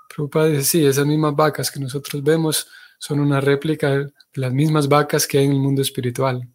Prabhupada 0.09 0.47
dice, 0.47 0.63
sí, 0.63 0.85
esas 0.85 1.05
mismas 1.05 1.35
vacas 1.35 1.71
que 1.71 1.79
nosotros 1.79 2.23
vemos 2.23 2.67
son 2.99 3.19
una 3.19 3.41
réplica 3.41 3.91
de 3.91 4.11
las 4.33 4.53
mismas 4.53 4.87
vacas 4.87 5.27
que 5.27 5.39
hay 5.39 5.45
en 5.45 5.51
el 5.51 5.59
mundo 5.59 5.81
espiritual. 5.81 6.47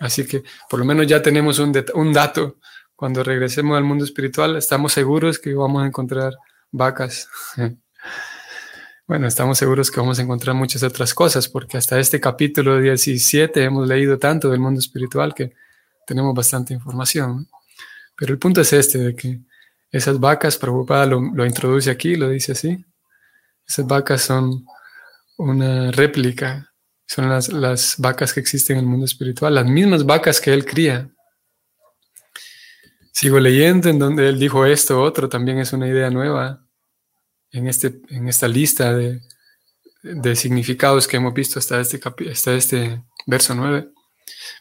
Así 0.00 0.26
que 0.26 0.42
por 0.68 0.78
lo 0.78 0.84
menos 0.84 1.06
ya 1.06 1.22
tenemos 1.22 1.58
un, 1.58 1.72
dato. 2.12 2.58
Cuando 2.96 3.22
regresemos 3.22 3.76
al 3.76 3.84
mundo 3.84 4.04
espiritual, 4.04 4.56
estamos 4.56 4.92
seguros 4.92 5.38
que 5.38 5.54
vamos 5.54 5.82
a 5.82 5.86
encontrar 5.86 6.34
vacas. 6.70 7.28
bueno, 9.06 9.26
estamos 9.26 9.58
seguros 9.58 9.90
que 9.90 10.00
vamos 10.00 10.18
a 10.18 10.22
encontrar 10.22 10.54
muchas 10.54 10.82
otras 10.82 11.14
cosas, 11.14 11.48
porque 11.48 11.76
hasta 11.76 11.98
este 11.98 12.20
capítulo 12.20 12.80
17 12.80 13.62
hemos 13.62 13.88
leído 13.88 14.18
tanto 14.18 14.50
del 14.50 14.60
mundo 14.60 14.80
espiritual 14.80 15.34
que 15.34 15.54
tenemos 16.06 16.34
bastante 16.34 16.74
información. 16.74 17.48
Pero 18.16 18.32
el 18.32 18.38
punto 18.38 18.60
es 18.60 18.72
este, 18.72 18.98
de 18.98 19.16
que 19.16 19.40
esas 19.90 20.18
vacas, 20.20 20.56
Prabhupada 20.56 21.06
lo, 21.06 21.20
lo 21.20 21.46
introduce 21.46 21.90
aquí, 21.90 22.16
lo 22.16 22.28
dice 22.28 22.52
así, 22.52 22.84
esas 23.66 23.86
vacas 23.86 24.22
son 24.22 24.66
una 25.36 25.90
réplica 25.90 26.73
son 27.06 27.28
las, 27.28 27.96
vacas 27.98 28.32
que 28.32 28.40
existen 28.40 28.78
en 28.78 28.84
el 28.84 28.88
mundo 28.88 29.04
espiritual, 29.04 29.54
las 29.54 29.66
mismas 29.66 30.04
vacas 30.04 30.40
que 30.40 30.52
él 30.52 30.64
cría. 30.64 31.10
Sigo 33.12 33.38
leyendo 33.38 33.88
en 33.88 33.98
donde 33.98 34.28
él 34.28 34.38
dijo 34.38 34.66
esto, 34.66 35.00
otro, 35.00 35.28
también 35.28 35.58
es 35.58 35.72
una 35.72 35.86
idea 35.86 36.10
nueva 36.10 36.66
en, 37.52 37.68
este, 37.68 38.00
en 38.08 38.28
esta 38.28 38.48
lista 38.48 38.92
de, 38.94 39.20
significados 40.34 41.06
que 41.06 41.16
hemos 41.16 41.32
visto 41.32 41.58
hasta 41.58 41.80
este, 41.80 42.00
hasta 42.30 42.54
este 42.54 43.02
verso 43.26 43.54
9. 43.54 43.90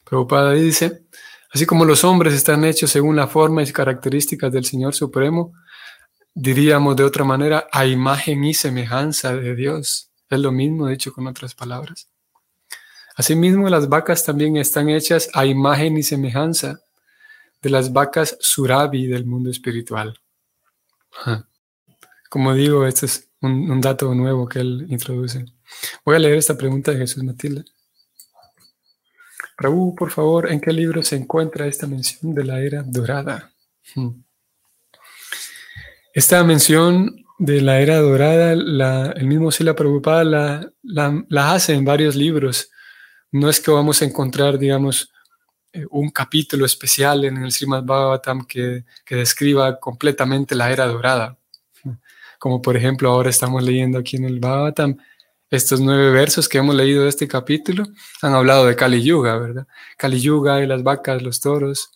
Prabhupada 0.05 0.53
dice, 0.53 1.05
así 1.51 1.65
como 1.65 1.85
los 1.85 2.03
hombres 2.03 2.33
están 2.33 2.63
hechos 2.63 2.91
según 2.91 3.15
la 3.15 3.27
forma 3.27 3.63
y 3.63 3.71
características 3.71 4.51
del 4.51 4.65
Señor 4.65 4.93
Supremo, 4.93 5.53
diríamos 6.33 6.95
de 6.95 7.03
otra 7.03 7.23
manera, 7.23 7.67
a 7.71 7.85
imagen 7.85 8.43
y 8.43 8.53
semejanza 8.53 9.35
de 9.35 9.55
Dios. 9.55 10.11
Es 10.29 10.39
lo 10.39 10.51
mismo 10.51 10.87
dicho 10.87 11.11
con 11.11 11.27
otras 11.27 11.55
palabras. 11.55 12.12
Asimismo, 13.15 13.69
las 13.69 13.87
vacas 13.87 14.25
también 14.25 14.57
están 14.57 14.89
hechas 14.89 15.29
a 15.33 15.45
imagen 15.45 15.97
y 15.97 16.03
semejanza 16.03 16.81
de 17.61 17.69
las 17.69 17.93
vacas 17.93 18.37
surabi 18.41 19.07
del 19.07 19.25
mundo 19.25 19.49
espiritual. 19.49 20.19
Como 22.29 22.53
digo, 22.53 22.85
este 22.85 23.05
es 23.05 23.29
un, 23.41 23.79
dato 23.79 24.13
nuevo 24.15 24.47
que 24.47 24.59
él 24.59 24.87
introduce. 24.89 25.45
Voy 26.03 26.15
a 26.15 26.19
leer 26.19 26.37
esta 26.37 26.57
pregunta 26.57 26.91
de 26.91 26.97
Jesús 26.97 27.23
Matilde. 27.23 27.63
Prabhu, 29.55 29.95
por 29.95 30.09
favor, 30.09 30.51
¿en 30.51 30.59
qué 30.59 30.73
libro 30.73 31.03
se 31.03 31.15
encuentra 31.15 31.67
esta 31.67 31.85
mención 31.85 32.33
de 32.33 32.43
la 32.43 32.59
era 32.59 32.81
dorada? 32.83 33.53
Hmm. 33.93 34.23
Esta 36.13 36.43
mención 36.43 37.23
de 37.37 37.61
la 37.61 37.79
era 37.79 37.99
dorada, 37.99 38.51
el 38.53 39.27
mismo 39.27 39.51
Sila 39.51 39.75
Prabhupada 39.75 40.23
la, 40.23 40.71
la, 40.81 41.23
la 41.29 41.53
hace 41.53 41.73
en 41.73 41.85
varios 41.85 42.15
libros 42.15 42.71
no 43.33 43.49
es 43.49 43.59
que 43.59 43.71
vamos 43.71 44.01
a 44.01 44.05
encontrar, 44.05 44.59
digamos, 44.59 45.11
eh, 45.73 45.85
un 45.89 46.11
capítulo 46.11 46.65
especial 46.65 47.25
en 47.25 47.37
el 47.37 47.51
Srimad 47.51 47.83
Bhagavatam 47.83 48.45
que, 48.45 48.85
que 49.03 49.15
describa 49.15 49.79
completamente 49.79 50.53
la 50.55 50.71
era 50.71 50.85
dorada. 50.85 51.37
Como 52.37 52.61
por 52.61 52.77
ejemplo 52.77 53.09
ahora 53.09 53.29
estamos 53.31 53.63
leyendo 53.63 53.97
aquí 53.97 54.17
en 54.17 54.25
el 54.25 54.39
Bhagavatam, 54.39 54.97
estos 55.49 55.81
nueve 55.81 56.11
versos 56.11 56.47
que 56.47 56.59
hemos 56.59 56.75
leído 56.75 57.03
de 57.03 57.09
este 57.09 57.27
capítulo 57.27 57.85
han 58.21 58.33
hablado 58.33 58.65
de 58.65 58.75
Kali 58.75 59.01
Yuga, 59.01 59.37
¿verdad? 59.37 59.67
Kali 59.97 60.19
Yuga 60.19 60.61
y 60.61 60.67
las 60.67 60.83
vacas, 60.83 61.21
los 61.23 61.39
toros. 61.39 61.91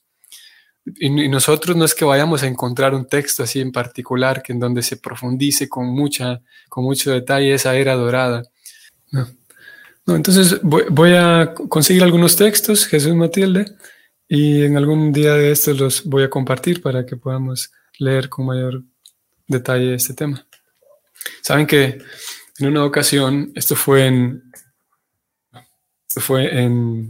Y, 0.85 1.29
nosotros 1.29 1.75
no 1.75 1.85
es 1.85 1.93
que 1.93 2.05
vayamos 2.05 2.41
a 2.41 2.47
encontrar 2.47 2.95
un 2.95 3.05
texto 3.05 3.43
así 3.43 3.59
en 3.59 3.71
particular 3.71 4.41
que 4.41 4.53
en 4.53 4.59
donde 4.59 4.81
se 4.81 4.97
profundice 4.97 5.69
con 5.69 5.85
mucha, 5.87 6.41
con 6.69 6.83
mucho 6.83 7.11
detalle 7.11 7.53
esa 7.53 7.75
era 7.75 7.93
dorada. 7.93 8.43
No. 9.11 9.27
Entonces 10.07 10.61
voy, 10.63 11.13
a 11.13 11.53
conseguir 11.53 12.01
algunos 12.01 12.37
textos, 12.37 12.85
Jesús 12.85 13.13
Matilde, 13.13 13.65
y 14.27 14.63
en 14.63 14.77
algún 14.77 15.11
día 15.11 15.33
de 15.33 15.51
estos 15.51 15.77
los 15.77 16.05
voy 16.05 16.23
a 16.23 16.29
compartir 16.29 16.81
para 16.81 17.05
que 17.05 17.17
podamos 17.17 17.71
leer 17.99 18.29
con 18.29 18.45
mayor 18.45 18.83
detalle 19.47 19.93
este 19.93 20.13
tema. 20.13 20.45
Saben 21.41 21.67
que 21.67 22.01
en 22.59 22.67
una 22.67 22.85
ocasión, 22.85 23.51
esto 23.53 23.75
fue 23.75 24.07
en, 24.07 24.43
esto 26.07 26.21
fue 26.21 26.57
en, 26.57 27.09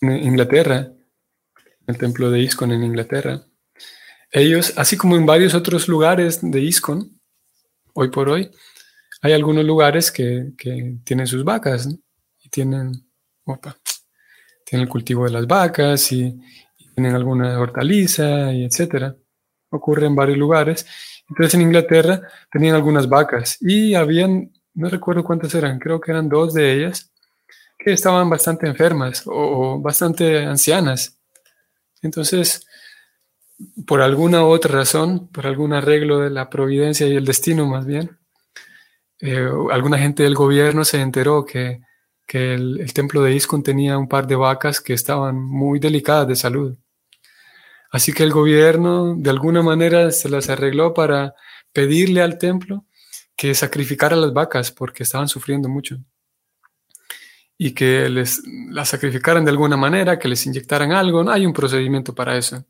Inglaterra, 0.00 0.78
en 0.78 1.86
el 1.88 1.98
templo 1.98 2.30
de 2.30 2.40
Iskon 2.40 2.70
en 2.70 2.84
Inglaterra. 2.84 3.42
Ellos, 4.30 4.74
así 4.76 4.96
como 4.96 5.16
en 5.16 5.26
varios 5.26 5.54
otros 5.54 5.88
lugares 5.88 6.38
de 6.42 6.60
Iskon, 6.60 7.20
hoy 7.94 8.10
por 8.10 8.28
hoy, 8.28 8.50
hay 9.24 9.32
algunos 9.32 9.64
lugares 9.64 10.12
que, 10.12 10.52
tienen 11.02 11.26
sus 11.26 11.44
vacas 11.44 11.88
y 12.42 12.48
tienen, 12.50 12.92
tienen 14.66 14.86
el 14.86 14.88
cultivo 14.88 15.24
de 15.24 15.30
las 15.30 15.46
vacas 15.46 16.12
y, 16.12 16.38
tienen 16.94 17.16
alguna 17.16 17.58
hortaliza 17.58 18.52
y 18.52 18.64
etcétera. 18.64 19.16
Ocurre 19.70 20.06
en 20.06 20.14
varios 20.14 20.38
lugares. 20.38 20.86
Entonces 21.28 21.54
en 21.54 21.62
Inglaterra 21.62 22.20
tenían 22.52 22.76
algunas 22.76 23.08
vacas 23.08 23.56
y 23.60 23.94
habían, 23.94 24.52
no 24.74 24.88
recuerdo 24.90 25.24
cuántas 25.24 25.54
eran, 25.54 25.80
creo 25.80 26.00
que 26.00 26.12
eran 26.12 26.28
dos 26.28 26.54
de 26.54 26.72
ellas 26.72 27.10
que 27.78 27.92
estaban 27.92 28.28
bastante 28.28 28.68
enfermas 28.68 29.24
o, 29.26 29.80
bastante 29.80 30.44
ancianas. 30.44 31.18
Entonces, 32.02 32.64
por 33.86 34.02
alguna 34.02 34.44
otra 34.44 34.72
razón, 34.72 35.28
por 35.28 35.46
algún 35.46 35.72
arreglo 35.72 36.20
de 36.20 36.30
la 36.30 36.50
providencia 36.50 37.08
y 37.08 37.16
el 37.16 37.24
destino 37.24 37.66
más 37.66 37.86
bien, 37.86 38.18
eh, 39.26 39.48
alguna 39.70 39.96
gente 39.96 40.22
del 40.22 40.34
gobierno 40.34 40.84
se 40.84 41.00
enteró 41.00 41.46
que, 41.46 41.80
el, 42.28 42.92
templo 42.92 43.22
de 43.22 43.34
Iskon 43.34 43.62
tenía 43.62 43.96
un 43.96 44.06
par 44.06 44.26
de 44.26 44.36
vacas 44.36 44.82
que 44.82 44.92
estaban 44.92 45.42
muy 45.42 45.78
delicadas 45.78 46.28
de 46.28 46.36
salud. 46.36 46.76
Así 47.90 48.12
que 48.12 48.22
el 48.22 48.32
gobierno 48.32 49.14
de 49.16 49.30
alguna 49.30 49.62
manera 49.62 50.10
se 50.10 50.28
las 50.28 50.50
arregló 50.50 50.92
para 50.92 51.34
pedirle 51.72 52.20
al 52.20 52.36
templo 52.36 52.84
que 53.34 53.54
sacrificara 53.54 54.14
las 54.14 54.34
vacas 54.34 54.70
porque 54.70 55.04
estaban 55.04 55.28
sufriendo 55.28 55.70
mucho. 55.70 55.96
Y 57.56 57.72
que 57.72 58.10
les 58.10 58.42
las 58.70 58.90
sacrificaran 58.90 59.44
de 59.44 59.52
alguna 59.52 59.78
manera, 59.78 60.18
que 60.18 60.28
les 60.28 60.44
inyectaran 60.44 60.92
algo. 60.92 61.24
No 61.24 61.30
hay 61.30 61.46
un 61.46 61.54
procedimiento 61.54 62.14
para 62.14 62.36
eso. 62.36 62.62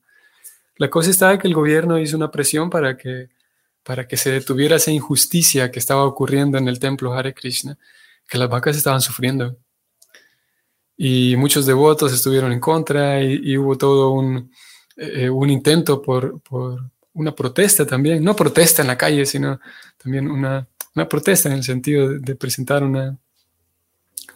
La 0.77 0.89
cosa 0.89 1.11
está 1.11 1.37
que 1.37 1.49
el 1.49 1.55
gobierno 1.55 1.99
hizo 1.99 2.17
una 2.17 2.31
presión 2.31 2.71
para 2.71 2.97
que 2.97 3.31
para 3.85 4.09
que 4.09 4.17
se 4.17 4.31
detuviera 4.33 4.77
esa 4.77 4.91
injusticia 4.91 5.71
que 5.71 5.79
estaba 5.79 6.05
ocurriendo 6.05 6.59
en 6.59 6.69
el 6.69 6.81
templo 6.81 7.13
Hare 7.13 7.35
Krishna, 7.35 7.79
que 8.27 8.39
las 8.39 8.49
vacas 8.49 8.77
estaban 8.77 9.01
sufriendo. 9.01 9.57
Y 10.97 11.37
muchos 11.37 11.67
devotos 11.67 12.13
estuvieron 12.13 12.53
en 12.53 12.61
contra 12.61 13.23
y, 13.23 13.57
hubo 13.59 13.77
todo 13.77 14.11
un, 14.11 14.51
eh, 14.97 15.29
un 15.29 15.51
intento 15.51 16.01
por, 16.01 16.41
por, 16.41 16.91
una 17.15 17.35
protesta 17.35 17.87
también, 17.87 18.23
no 18.23 18.35
protesta 18.37 18.83
en 18.83 18.89
la 18.89 18.99
calle, 18.99 19.25
sino 19.25 19.61
también 19.97 20.31
una, 20.31 20.67
una 20.95 21.09
protesta 21.09 21.49
en 21.49 21.57
el 21.57 21.65
sentido 21.65 22.19
de, 22.19 22.35
presentar 22.35 22.83
una, 22.83 23.17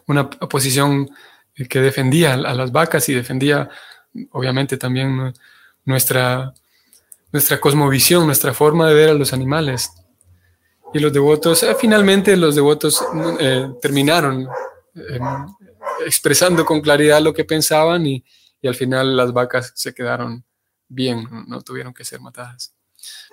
una 0.07 0.29
posición 0.29 1.09
que 1.69 1.81
defendía 1.81 2.33
a 2.33 2.53
las 2.53 2.71
vacas 2.71 3.07
y 3.09 3.13
defendía 3.13 3.69
obviamente 4.31 4.77
también 4.77 5.33
nuestra 5.83 6.53
nuestra 7.31 7.59
cosmovisión, 7.59 8.25
nuestra 8.25 8.53
forma 8.53 8.87
de 8.87 8.95
ver 8.95 9.09
a 9.09 9.13
los 9.13 9.33
animales. 9.33 9.91
Y 10.93 10.99
los 10.99 11.13
devotos, 11.13 11.61
eh, 11.63 11.75
finalmente 11.79 12.35
los 12.35 12.55
devotos 12.55 13.03
eh, 13.39 13.69
terminaron 13.81 14.47
em, 14.95 15.23
expresando 16.05 16.65
con 16.65 16.81
claridad 16.81 17.21
lo 17.21 17.33
que 17.33 17.45
pensaban 17.45 18.05
y, 18.05 18.23
y, 18.61 18.67
al 18.67 18.75
final 18.75 19.15
las 19.15 19.31
vacas 19.31 19.71
se 19.75 19.93
quedaron 19.93 20.43
bien, 20.87 21.27
no 21.47 21.61
tuvieron 21.61 21.93
que 21.93 22.03
ser 22.03 22.19
matadas. 22.19 22.73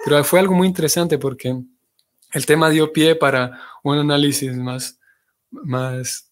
Pero 0.04 0.22
fue 0.22 0.40
algo 0.40 0.54
muy 0.54 0.68
interesante 0.68 1.18
porque 1.18 1.58
el 2.32 2.46
tema 2.46 2.68
dio 2.68 2.92
pie 2.92 3.14
para 3.14 3.58
un 3.82 3.98
análisis 3.98 4.54
más, 4.56 4.98
más 5.50 6.30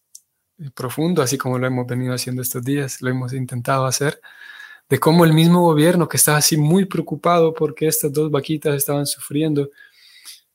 profundo, 0.73 1.21
así 1.21 1.37
como 1.37 1.57
lo 1.57 1.67
hemos 1.67 1.87
venido 1.87 2.13
haciendo 2.13 2.41
estos 2.41 2.63
días, 2.63 3.01
lo 3.01 3.09
hemos 3.09 3.33
intentado 3.33 3.85
hacer 3.85 4.21
de 4.89 4.99
cómo 4.99 5.25
el 5.25 5.33
mismo 5.33 5.61
gobierno 5.61 6.07
que 6.07 6.17
estaba 6.17 6.37
así 6.37 6.57
muy 6.57 6.85
preocupado 6.85 7.53
porque 7.53 7.87
estas 7.87 8.13
dos 8.13 8.29
vaquitas 8.29 8.75
estaban 8.75 9.05
sufriendo, 9.05 9.69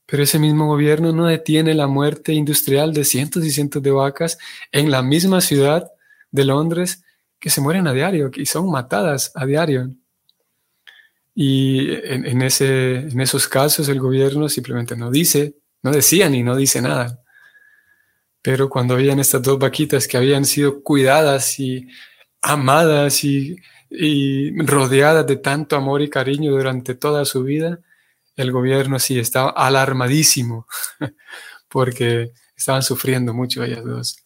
pero 0.07 0.23
ese 0.23 0.39
mismo 0.39 0.67
gobierno 0.67 1.13
no 1.13 1.27
detiene 1.27 1.75
la 1.75 1.87
muerte 1.87 2.33
industrial 2.33 2.93
de 2.93 3.05
cientos 3.05 3.45
y 3.45 3.51
cientos 3.51 3.83
de 3.83 3.91
vacas 3.91 4.39
en 4.73 4.91
la 4.91 5.03
misma 5.03 5.41
ciudad 5.41 5.91
de 6.31 6.45
Londres 6.45 7.03
que 7.39 7.51
se 7.51 7.61
mueren 7.61 7.87
a 7.87 7.93
diario, 7.93 8.31
y 8.35 8.45
son 8.45 8.71
matadas 8.71 9.33
a 9.35 9.47
diario. 9.47 9.91
Y 11.35 11.91
en, 11.91 12.43
ese, 12.43 12.97
en 12.97 13.21
esos 13.21 13.49
casos 13.49 13.89
el 13.89 13.99
gobierno 13.99 14.49
simplemente 14.49 14.95
no 14.95 15.11
dice, 15.11 15.57
no 15.83 15.91
decía 15.91 16.29
ni 16.29 16.43
no 16.43 16.55
dice 16.55 16.83
nada. 16.83 17.23
Pero 18.43 18.69
cuando 18.69 18.95
habían 18.95 19.21
estas 19.21 19.43
dos 19.43 19.59
vaquitas 19.59 20.07
que 20.07 20.19
habían 20.19 20.45
sido 20.45 20.83
cuidadas 20.83 21.59
y 21.59 21.87
amadas 22.43 23.25
y 23.25 23.57
y 23.91 24.57
rodeada 24.63 25.25
de 25.25 25.37
tanto 25.37 25.77
amor 25.77 26.01
y 26.01 26.09
cariño 26.09 26.53
durante 26.53 26.95
toda 26.95 27.25
su 27.25 27.43
vida, 27.43 27.81
el 28.37 28.53
gobierno 28.53 28.99
sí 28.99 29.19
estaba 29.19 29.51
alarmadísimo 29.51 30.67
porque 31.69 32.33
estaban 32.57 32.83
sufriendo 32.83 33.35
mucho 33.35 33.65
ellas 33.65 33.85
dos. 33.85 34.23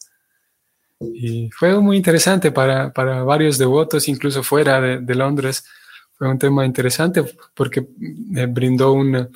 Y 1.01 1.51
fue 1.51 1.79
muy 1.81 1.97
interesante 1.97 2.53
para, 2.53 2.91
varios 3.25 3.59
devotos, 3.59 4.09
incluso 4.09 4.43
fuera 4.43 4.81
de, 4.81 5.15
Londres. 5.15 5.65
Fue 6.13 6.29
un 6.29 6.39
tema 6.39 6.65
interesante 6.65 7.25
porque 7.55 7.87
me 7.99 8.47
brindó 8.47 8.93
un, 8.93 9.29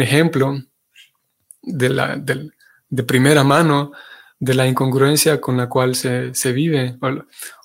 ejemplo 0.00 0.58
de, 1.60 1.88
la, 1.90 2.16
de, 2.16 3.02
primera 3.02 3.44
mano 3.44 3.92
de 4.38 4.54
la 4.54 4.66
incongruencia 4.66 5.40
con 5.40 5.56
la 5.56 5.68
cual 5.68 5.94
se, 5.94 6.52
vive. 6.52 6.96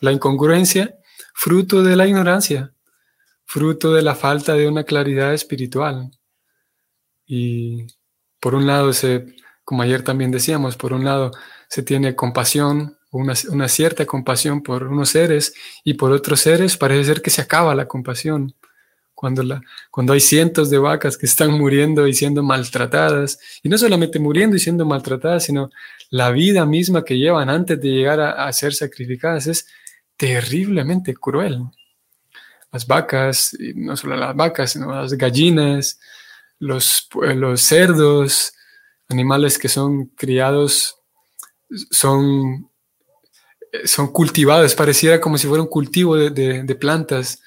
la 0.02 0.12
incongruencia 0.12 0.97
fruto 1.40 1.84
de 1.84 1.96
la 1.96 2.08
ignorancia, 2.08 2.74
fruto 3.46 3.94
de 3.94 4.02
la 4.02 4.16
falta 4.16 4.56
de 4.56 4.68
una 4.68 4.84
claridad 4.84 5.36
espiritual. 5.36 6.10
Y 7.28 7.86
por 8.40 8.56
un 8.56 8.66
lado, 8.66 8.92
se, 8.92 9.36
como 9.64 9.84
ayer 9.84 10.02
también 10.02 10.32
decíamos, 10.32 10.78
por 10.78 10.94
un 10.94 11.06
lado 11.06 11.32
se 11.70 11.84
tiene 11.84 12.16
compasión, 12.16 12.98
una, 13.12 13.34
una 13.52 13.68
cierta 13.68 14.08
compasión 14.08 14.64
por 14.64 14.88
unos 14.88 15.10
seres, 15.10 15.54
y 15.84 15.94
por 15.94 16.12
otros 16.12 16.40
seres 16.40 16.76
parece 16.76 17.04
ser 17.04 17.22
que 17.22 17.30
se 17.30 17.44
acaba 17.44 17.76
la 17.76 17.88
compasión. 17.88 18.56
Cuando, 19.14 19.44
la, 19.44 19.62
cuando 19.92 20.14
hay 20.14 20.20
cientos 20.20 20.72
de 20.72 20.80
vacas 20.80 21.20
que 21.20 21.28
están 21.28 21.52
muriendo 21.52 22.08
y 22.08 22.14
siendo 22.14 22.42
maltratadas, 22.42 23.40
y 23.62 23.70
no 23.70 23.78
solamente 23.78 24.18
muriendo 24.18 24.56
y 24.56 24.60
siendo 24.60 24.88
maltratadas, 24.88 25.44
sino 25.44 25.70
la 26.10 26.32
vida 26.32 26.66
misma 26.66 27.06
que 27.06 27.20
llevan 27.20 27.50
antes 27.50 27.80
de 27.80 27.90
llegar 27.90 28.20
a, 28.22 28.48
a 28.48 28.54
ser 28.54 28.74
sacrificadas, 28.74 29.46
es, 29.46 29.68
terriblemente 30.18 31.14
cruel. 31.14 31.64
Las 32.72 32.86
vacas, 32.86 33.56
y 33.58 33.74
no 33.76 33.96
solo 33.96 34.18
las 34.18 34.36
vacas, 34.36 34.72
sino 34.72 34.94
las 34.94 35.14
gallinas, 35.14 36.00
los, 36.60 37.08
los 37.14 37.62
cerdos, 37.62 38.54
animales 39.08 39.58
que 39.58 39.70
son 39.70 40.08
criados, 40.08 40.98
son, 41.92 42.70
son 43.86 44.08
cultivados, 44.12 44.76
pareciera 44.76 45.22
como 45.22 45.38
si 45.38 45.48
fuera 45.48 45.64
un 45.64 45.70
cultivo 45.70 46.16
de, 46.16 46.76
plantas, 46.76 47.42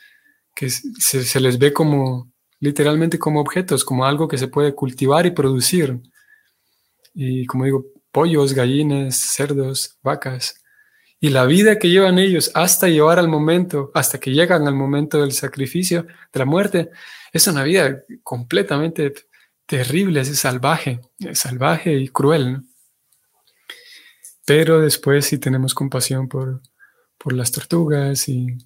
que 0.55 0.71
se, 0.71 1.25
se, 1.25 1.41
les 1.41 1.59
ve 1.59 1.73
como 1.73 2.33
literalmente 2.61 3.19
como 3.19 3.41
objetos, 3.41 3.85
como 3.85 4.05
algo 4.05 4.29
que 4.29 4.39
se 4.39 4.49
puede 4.49 4.75
cultivar 4.75 5.27
y 5.27 5.31
producir. 5.31 6.01
Y 7.15 7.47
como 7.47 7.65
digo, 7.65 7.87
pollos, 8.13 8.53
gallinas, 8.55 9.17
cerdos, 9.17 9.99
vacas 10.03 10.60
y 11.21 11.29
la 11.29 11.45
vida 11.45 11.79
que 11.79 11.91
llevan 11.91 12.19
ellos 12.19 12.51
hasta 12.55 12.89
llevar 12.89 13.19
al 13.19 13.29
momento, 13.29 13.91
hasta 13.95 14.19
que 14.19 14.31
llegan 14.31 14.67
al 14.67 14.75
momento 14.75 15.21
del 15.21 15.33
sacrificio, 15.33 16.07
de 16.33 16.39
la 16.39 16.47
muerte, 16.47 16.91
es 17.31 17.47
una 17.47 17.63
vida 17.63 18.03
completamente 18.23 19.13
terrible, 19.67 20.21
es 20.21 20.39
salvaje, 20.39 21.01
es 21.19 21.39
salvaje 21.39 21.93
y 21.95 22.09
cruel. 22.09 22.63
Pero 24.47 24.81
después 24.81 25.27
si 25.27 25.37
tenemos 25.37 25.75
compasión 25.75 26.27
por, 26.27 26.63
por 27.19 27.35
las 27.35 27.53
tortugas 27.53 28.27
y, 28.29 28.57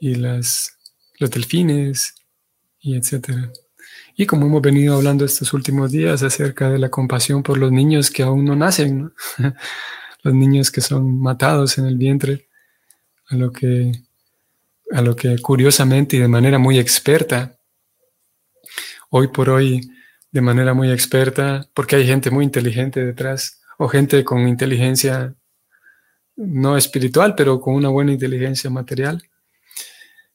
y 0.00 0.16
las, 0.16 0.76
los 1.20 1.30
delfines 1.30 2.16
y 2.80 2.96
etcétera. 2.96 3.52
Y 4.16 4.26
como 4.26 4.46
hemos 4.46 4.60
venido 4.60 4.96
hablando 4.96 5.24
estos 5.24 5.52
últimos 5.52 5.92
días 5.92 6.24
acerca 6.24 6.68
de 6.68 6.78
la 6.78 6.90
compasión 6.90 7.44
por 7.44 7.58
los 7.58 7.70
niños 7.70 8.10
que 8.10 8.24
aún 8.24 8.44
no 8.44 8.56
nacen, 8.56 9.12
los 10.22 10.34
niños 10.34 10.70
que 10.70 10.80
son 10.80 11.20
matados 11.20 11.78
en 11.78 11.86
el 11.86 11.96
vientre, 11.96 12.48
a 13.28 13.36
lo 13.36 13.52
que, 13.52 13.92
a 14.92 15.02
lo 15.02 15.16
que 15.16 15.38
curiosamente 15.38 16.16
y 16.16 16.20
de 16.20 16.28
manera 16.28 16.58
muy 16.58 16.78
experta, 16.78 17.58
hoy 19.10 19.28
por 19.28 19.50
hoy, 19.50 19.80
de 20.30 20.40
manera 20.40 20.74
muy 20.74 20.90
experta, 20.90 21.68
porque 21.74 21.96
hay 21.96 22.06
gente 22.06 22.30
muy 22.30 22.44
inteligente 22.44 23.04
detrás, 23.04 23.60
o 23.78 23.88
gente 23.88 24.24
con 24.24 24.46
inteligencia 24.48 25.34
no 26.36 26.76
espiritual, 26.76 27.34
pero 27.34 27.60
con 27.60 27.74
una 27.74 27.88
buena 27.88 28.12
inteligencia 28.12 28.70
material. 28.70 29.22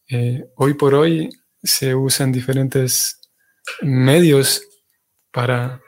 Eh, 0.10 0.46
hoy 0.56 0.74
por 0.76 0.94
hoy 0.94 1.30
se 1.64 1.96
usan 1.96 2.32
diferentes 2.32 3.20
medios 3.82 4.62
para, 5.32 5.82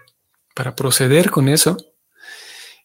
para 0.55 0.75
proceder 0.75 1.29
con 1.29 1.47
eso. 1.47 1.77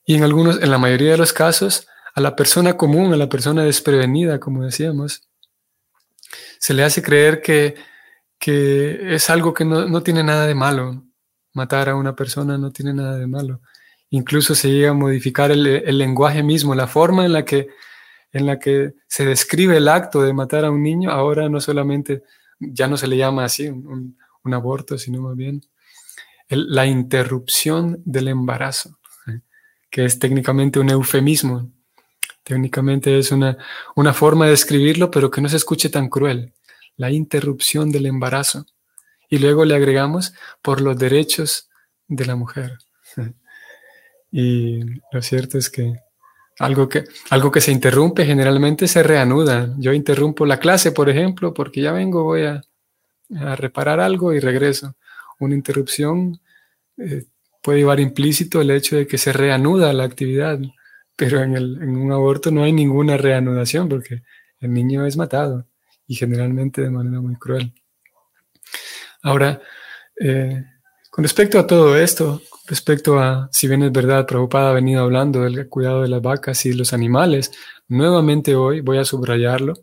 Y 0.05 0.17
en 0.17 0.23
algunos, 0.23 0.63
en 0.63 0.71
la 0.71 0.79
mayoría 0.79 1.13
de 1.13 1.19
los 1.19 1.33
casos, 1.33 1.87
a 2.15 2.21
la 2.21 2.37
persona 2.37 2.77
común, 2.77 3.13
a 3.13 3.17
la 3.17 3.29
persona 3.29 3.65
desprevenida, 3.65 4.39
como 4.39 4.65
decíamos, 4.65 5.29
se 6.59 6.75
le 6.75 6.85
hace 6.85 7.03
creer 7.03 7.43
que, 7.43 7.75
que 8.39 9.15
es 9.15 9.31
algo 9.31 9.55
que 9.55 9.65
no, 9.65 10.03
tiene 10.03 10.23
nada 10.23 10.47
de 10.47 10.55
malo. 10.55 11.05
Matar 11.53 11.89
a 11.89 11.97
una 11.97 12.15
persona 12.15 12.59
no 12.59 12.73
tiene 12.73 12.93
nada 12.93 13.17
de 13.17 13.27
malo. 13.27 13.61
Incluso 14.11 14.55
se 14.55 14.71
llega 14.71 14.91
a 14.91 14.95
modificar 14.95 15.51
el, 15.51 15.67
el 15.67 15.99
lenguaje 15.99 16.43
mismo, 16.43 16.75
la 16.75 16.87
forma 16.87 17.25
en 17.25 17.33
la, 17.33 17.45
que, 17.45 17.69
en 18.33 18.47
la 18.47 18.59
que 18.59 18.95
se 19.09 19.25
describe 19.25 19.77
el 19.77 19.89
acto 19.89 20.23
de 20.23 20.33
matar 20.33 20.65
a 20.65 20.71
un 20.71 20.83
niño, 20.83 21.11
ahora 21.11 21.49
no 21.49 21.61
solamente, 21.61 22.23
ya 22.61 22.87
no 22.87 22.97
se 22.97 23.09
le 23.09 23.17
llama 23.17 23.45
así, 23.45 23.69
un, 23.69 24.17
un 24.45 24.55
aborto, 24.55 24.99
sino 24.99 25.23
más 25.23 25.37
bien 25.37 25.63
la 26.49 26.87
interrupción 26.87 28.03
del 28.05 28.29
embarazo. 28.29 28.99
Que 29.95 30.05
es 30.05 30.19
técnicamente 30.19 30.81
un 30.81 30.91
eufemismo. 30.91 31.71
Técnicamente 32.43 33.17
es 33.17 33.31
una, 33.31 33.57
una 33.95 34.13
forma 34.13 34.49
de 34.49 34.53
escribirlo, 34.53 35.09
pero 35.09 35.31
que 35.31 35.41
no 35.41 35.49
se 35.49 35.57
escuche 35.57 35.89
tan 35.89 36.09
cruel. 36.09 36.53
La 36.97 37.13
interrupción 37.13 37.93
del 37.93 38.07
embarazo. 38.07 38.67
Y 39.31 39.39
luego 39.39 39.65
le 39.65 39.77
agregamos 39.77 40.35
por 40.63 40.81
los 40.81 40.99
derechos 40.99 41.71
de 42.09 42.27
la 42.27 42.35
mujer. 42.35 42.79
Y 44.33 44.81
lo 45.13 45.23
cierto 45.23 45.59
es 45.59 45.71
que 45.71 45.95
algo 46.59 46.89
que, 46.89 47.05
algo 47.31 47.53
que 47.53 47.61
se 47.61 47.71
interrumpe 47.71 48.27
generalmente 48.27 48.89
se 48.89 49.05
reanuda. 49.05 49.73
Yo 49.79 49.93
interrumpo 49.93 50.45
la 50.45 50.59
clase, 50.59 50.91
por 50.91 51.09
ejemplo, 51.09 51.55
porque 51.55 51.81
ya 51.83 51.93
vengo, 51.93 52.25
voy 52.25 52.43
a, 52.47 52.63
reparar 53.55 54.01
algo 54.01 54.33
y 54.33 54.41
regreso. 54.41 54.97
Una 55.39 55.55
interrupción 55.55 56.41
eh, 56.97 57.27
puede 57.65 57.79
llevar 57.79 57.99
implícito 57.99 58.61
el 58.61 58.71
hecho 58.71 58.97
de 58.97 59.07
que 59.07 59.19
se 59.19 59.33
reanuda 59.33 59.93
la 59.93 60.05
actividad, 60.05 60.61
pero 61.17 61.41
en, 61.41 61.57
el, 61.57 61.83
en, 61.83 61.97
un 61.97 62.13
aborto 62.13 62.51
no 62.51 62.63
hay 62.63 62.73
ninguna 62.73 63.17
reanudación 63.17 63.89
porque 63.89 64.23
el 64.61 64.73
niño 64.73 65.07
es 65.07 65.17
matado 65.17 65.67
y 66.07 66.15
generalmente 66.15 66.83
de 66.83 66.91
manera 66.91 67.21
muy 67.21 67.37
cruel. 67.37 67.73
Ahora, 69.23 69.61
eh, 70.21 70.63
con 71.11 71.25
respecto 71.25 71.59
a 71.59 71.67
todo 71.67 71.97
esto, 71.97 72.43
respecto 72.67 73.19
a, 73.19 73.49
si 73.51 73.67
bien 73.67 73.83
es 73.83 73.93
verdad, 73.93 74.27
Prabhupada 74.27 74.71
ha 74.71 74.75
venido 74.75 75.03
hablando 75.03 75.41
del 75.43 75.69
cuidado 75.69 76.03
de 76.03 76.09
las 76.09 76.21
vacas 76.21 76.67
y 76.67 76.75
los 76.75 76.93
animales, 76.93 77.51
nuevamente 77.89 78.55
hoy 78.55 78.83
voy 78.83 78.99
a 78.99 79.05
subrayarlo 79.05 79.75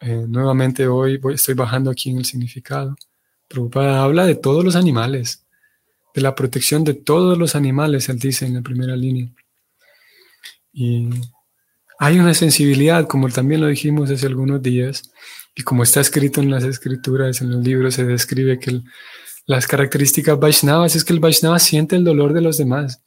eh, 0.00 0.26
nuevamente 0.28 0.86
hoy 0.86 1.20
estoy 1.32 1.54
bajando 1.54 1.90
aquí 1.90 2.10
en 2.10 2.18
el 2.18 2.24
significado. 2.24 2.96
Prabhupada 3.48 4.02
habla 4.02 4.26
de 4.26 4.34
todos 4.34 4.64
los 4.64 4.76
animales, 4.76 5.45
de 6.16 6.22
la 6.22 6.34
protección 6.34 6.82
de 6.82 6.94
todos 6.94 7.36
los 7.36 7.54
animales, 7.54 8.08
él 8.08 8.18
dice 8.18 8.46
en 8.46 8.54
la 8.54 8.62
primera 8.62 8.96
línea. 8.96 9.28
Y 10.72 11.10
hay 11.98 12.18
una 12.18 12.32
sensibilidad, 12.32 13.06
como 13.06 13.28
también 13.28 13.60
lo 13.60 13.66
dijimos 13.66 14.10
hace 14.10 14.26
algunos 14.26 14.62
días, 14.62 15.12
y 15.54 15.62
como 15.62 15.82
está 15.82 16.00
escrito 16.00 16.40
en 16.40 16.50
las 16.50 16.64
escrituras, 16.64 17.42
en 17.42 17.50
los 17.50 17.62
libros, 17.62 17.94
se 17.94 18.04
describe 18.04 18.58
que 18.58 18.80
las 19.44 19.66
características 19.66 20.40
Vaishnavas 20.40 20.96
es 20.96 21.04
que 21.04 21.12
el 21.12 21.20
Vaishnava 21.20 21.58
siente 21.58 21.96
el 21.96 22.04
dolor 22.04 22.32
de 22.32 22.40
los 22.40 22.56
demás. 22.56 23.02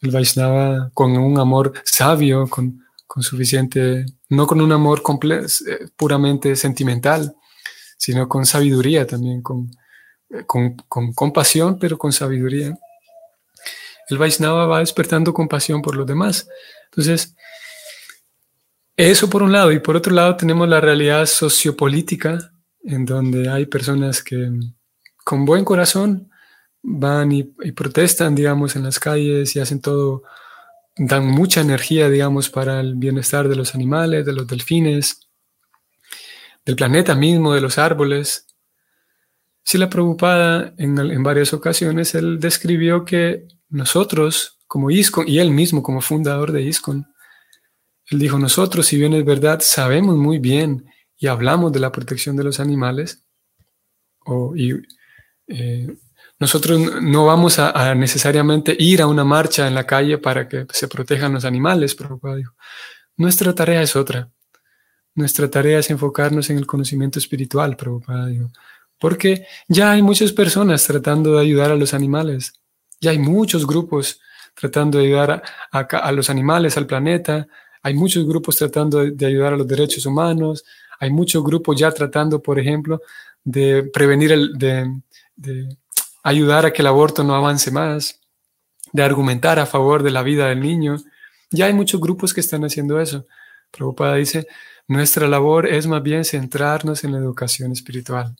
El 0.00 0.10
Vaishnava 0.10 0.90
con 0.94 1.16
un 1.16 1.38
amor 1.38 1.72
sabio, 1.84 2.48
con, 2.48 2.84
con 3.06 3.22
suficiente, 3.22 4.06
no 4.28 4.48
con 4.48 4.60
un 4.60 4.72
amor 4.72 5.02
eh, 5.22 5.88
puramente 5.96 6.56
sentimental, 6.56 7.36
sino 7.96 8.28
con 8.28 8.44
sabiduría 8.44 9.06
también, 9.06 9.38
eh, 9.38 9.42
con, 10.46 10.76
con, 10.88 11.12
compasión, 11.12 11.78
pero 11.78 11.98
con 11.98 12.12
sabiduría. 12.12 12.76
El 14.08 14.18
Vaisnava 14.18 14.66
va 14.66 14.80
despertando 14.80 15.32
compasión 15.32 15.82
por 15.82 15.96
los 15.96 16.06
demás. 16.06 16.48
Entonces, 16.86 17.34
eso 18.96 19.30
por 19.30 19.42
un 19.42 19.52
lado, 19.52 19.70
y 19.72 19.80
por 19.80 19.96
otro 19.96 20.12
lado 20.14 20.36
tenemos 20.36 20.68
la 20.68 20.80
realidad 20.80 21.26
sociopolítica, 21.26 22.52
en 22.82 23.04
donde 23.04 23.48
hay 23.48 23.66
personas 23.66 24.22
que 24.22 24.50
con 25.24 25.44
buen 25.44 25.64
corazón 25.64 26.30
van 26.82 27.32
y 27.32 27.44
protestan, 27.44 28.34
digamos, 28.34 28.76
en 28.76 28.84
las 28.84 28.98
calles 28.98 29.54
y 29.54 29.60
hacen 29.60 29.80
todo 29.80 30.22
dan 30.98 31.26
mucha 31.26 31.60
energía, 31.60 32.10
digamos, 32.10 32.50
para 32.50 32.80
el 32.80 32.96
bienestar 32.96 33.48
de 33.48 33.56
los 33.56 33.74
animales, 33.74 34.26
de 34.26 34.32
los 34.32 34.46
delfines, 34.46 35.28
del 36.66 36.76
planeta 36.76 37.14
mismo, 37.14 37.54
de 37.54 37.60
los 37.60 37.78
árboles. 37.78 38.46
Si 39.68 39.76
la 39.76 39.90
preocupada 39.90 40.72
en, 40.78 40.96
en 40.98 41.22
varias 41.22 41.52
ocasiones, 41.52 42.14
él 42.14 42.40
describió 42.40 43.04
que 43.04 43.48
nosotros, 43.68 44.56
como 44.66 44.90
ISCON, 44.90 45.28
y 45.28 45.40
él 45.40 45.50
mismo 45.50 45.82
como 45.82 46.00
fundador 46.00 46.52
de 46.52 46.62
ISCON, 46.62 47.06
él 48.06 48.18
dijo, 48.18 48.38
nosotros, 48.38 48.86
si 48.86 48.96
bien 48.96 49.12
es 49.12 49.26
verdad, 49.26 49.60
sabemos 49.60 50.16
muy 50.16 50.38
bien 50.38 50.86
y 51.18 51.26
hablamos 51.26 51.70
de 51.70 51.80
la 51.80 51.92
protección 51.92 52.34
de 52.34 52.44
los 52.44 52.60
animales, 52.60 53.26
o, 54.24 54.56
y, 54.56 54.72
eh, 55.48 55.94
nosotros 56.38 57.02
no 57.02 57.26
vamos 57.26 57.58
a, 57.58 57.94
necesariamente 57.94 58.74
ir 58.78 59.02
a 59.02 59.06
una 59.06 59.24
marcha 59.24 59.68
en 59.68 59.74
la 59.74 59.84
calle 59.84 60.16
para 60.16 60.48
que 60.48 60.66
se 60.72 60.88
protejan 60.88 61.34
los 61.34 61.44
animales, 61.44 61.94
Prabhupada 61.94 62.36
dijo. 62.36 62.54
Nuestra 63.18 63.54
tarea 63.54 63.82
es 63.82 63.94
otra. 63.96 64.30
Nuestra 65.14 65.50
tarea 65.50 65.80
es 65.80 65.90
enfocarnos 65.90 66.48
en 66.48 66.56
el 66.56 66.66
conocimiento 66.66 67.18
espiritual, 67.18 67.76
Prabhupada 67.76 68.28
dijo. 68.28 68.50
Porque 68.98 69.46
ya 69.68 69.92
hay 69.92 70.02
muchas 70.02 70.32
personas 70.32 70.86
tratando 70.86 71.36
de 71.36 71.42
ayudar 71.42 71.70
a 71.70 71.76
los 71.76 71.94
animales. 71.94 72.52
Ya 73.00 73.12
hay 73.12 73.18
muchos 73.18 73.66
grupos 73.66 74.20
tratando 74.54 74.98
de 74.98 75.06
ayudar 75.06 75.42
a, 75.70 76.12
los 76.12 76.30
animales, 76.30 76.76
al 76.76 76.86
planeta. 76.86 77.46
Hay 77.82 77.94
muchos 77.94 78.26
grupos 78.26 78.56
tratando 78.56 79.04
de, 79.04 79.26
ayudar 79.26 79.52
a 79.52 79.56
los 79.56 79.68
derechos 79.68 80.04
humanos. 80.04 80.64
Hay 80.98 81.10
muchos 81.10 81.44
grupos 81.44 81.78
ya 81.78 81.92
tratando, 81.92 82.42
por 82.42 82.58
ejemplo, 82.58 83.00
de 83.44 83.84
prevenir 83.84 84.32
el, 84.32 84.58
de 84.58 85.68
ayudar 86.22 86.66
a 86.66 86.72
que 86.72 86.82
el 86.82 86.88
aborto 86.88 87.24
no 87.24 87.34
avance 87.34 87.70
más, 87.70 88.20
de 88.92 89.02
argumentar 89.02 89.58
a 89.58 89.66
favor 89.66 90.02
de 90.02 90.10
la 90.10 90.22
vida 90.22 90.48
del 90.48 90.60
niño. 90.60 90.96
Ya 91.50 91.66
hay 91.66 91.72
muchos 91.72 92.00
grupos 92.00 92.34
que 92.34 92.40
están 92.40 92.64
haciendo 92.64 93.00
eso. 93.00 93.26
Prabhupada 93.70 94.16
dice, 94.16 94.46
nuestra 94.86 95.28
labor 95.28 95.66
es 95.66 95.86
más 95.86 96.02
bien 96.02 96.24
centrarnos 96.24 97.04
en 97.04 97.12
la 97.12 97.18
educación 97.18 97.72
espiritual. 97.72 98.36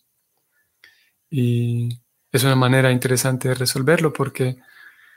Y 1.31 2.01
es 2.33 2.45
una 2.45 2.57
manera 2.57 2.91
interesante 2.91 3.49
de 3.49 3.55
resolverlo 3.55 4.13
porque 4.13 4.59